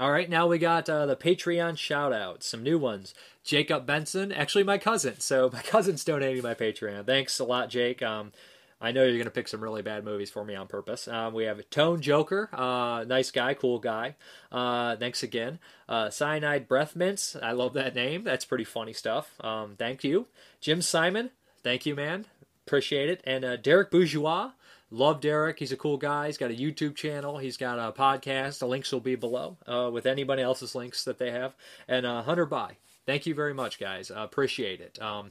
[0.06, 3.12] All right, now we got uh, the Patreon shout outs, some new ones.
[3.42, 5.18] Jacob Benson, actually my cousin.
[5.18, 7.04] So my cousin's donating my Patreon.
[7.06, 8.04] Thanks a lot, Jake.
[8.04, 8.30] Um,
[8.80, 11.08] I know you're going to pick some really bad movies for me on purpose.
[11.08, 14.14] Um, we have Tone Joker, uh, nice guy, cool guy.
[14.52, 15.58] Uh, thanks again.
[15.88, 18.22] Uh, Cyanide Breath Mints, I love that name.
[18.22, 19.34] That's pretty funny stuff.
[19.40, 20.28] Um, thank you.
[20.60, 21.30] Jim Simon,
[21.64, 22.26] thank you, man.
[22.64, 23.22] Appreciate it.
[23.24, 24.52] And uh, Derek Bourgeois,
[24.90, 25.58] Love Derek.
[25.58, 26.26] He's a cool guy.
[26.26, 27.38] He's got a YouTube channel.
[27.38, 28.60] He's got a podcast.
[28.60, 31.54] The links will be below uh, with anybody else's links that they have.
[31.88, 32.76] And uh, Hunter By.
[33.04, 34.10] Thank you very much, guys.
[34.10, 35.00] Uh, appreciate it.
[35.02, 35.30] Um,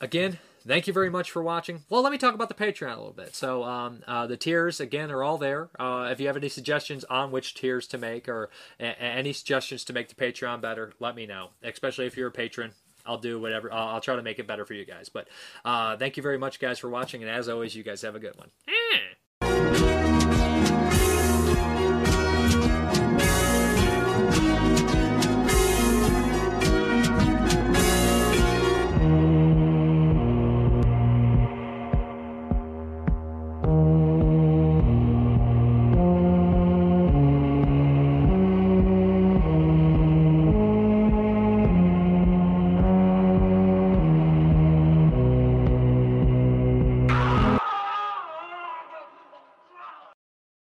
[0.00, 1.82] again, thank you very much for watching.
[1.88, 3.34] Well, let me talk about the Patreon a little bit.
[3.34, 5.68] So, um, uh, the tiers, again, are all there.
[5.78, 8.50] Uh, if you have any suggestions on which tiers to make or
[8.80, 11.50] a- any suggestions to make the Patreon better, let me know.
[11.62, 12.72] Especially if you're a patron.
[13.04, 13.72] I'll do whatever.
[13.72, 15.08] I'll, I'll try to make it better for you guys.
[15.08, 15.28] But
[15.64, 17.22] uh, thank you very much, guys, for watching.
[17.22, 18.50] And as always, you guys have a good one.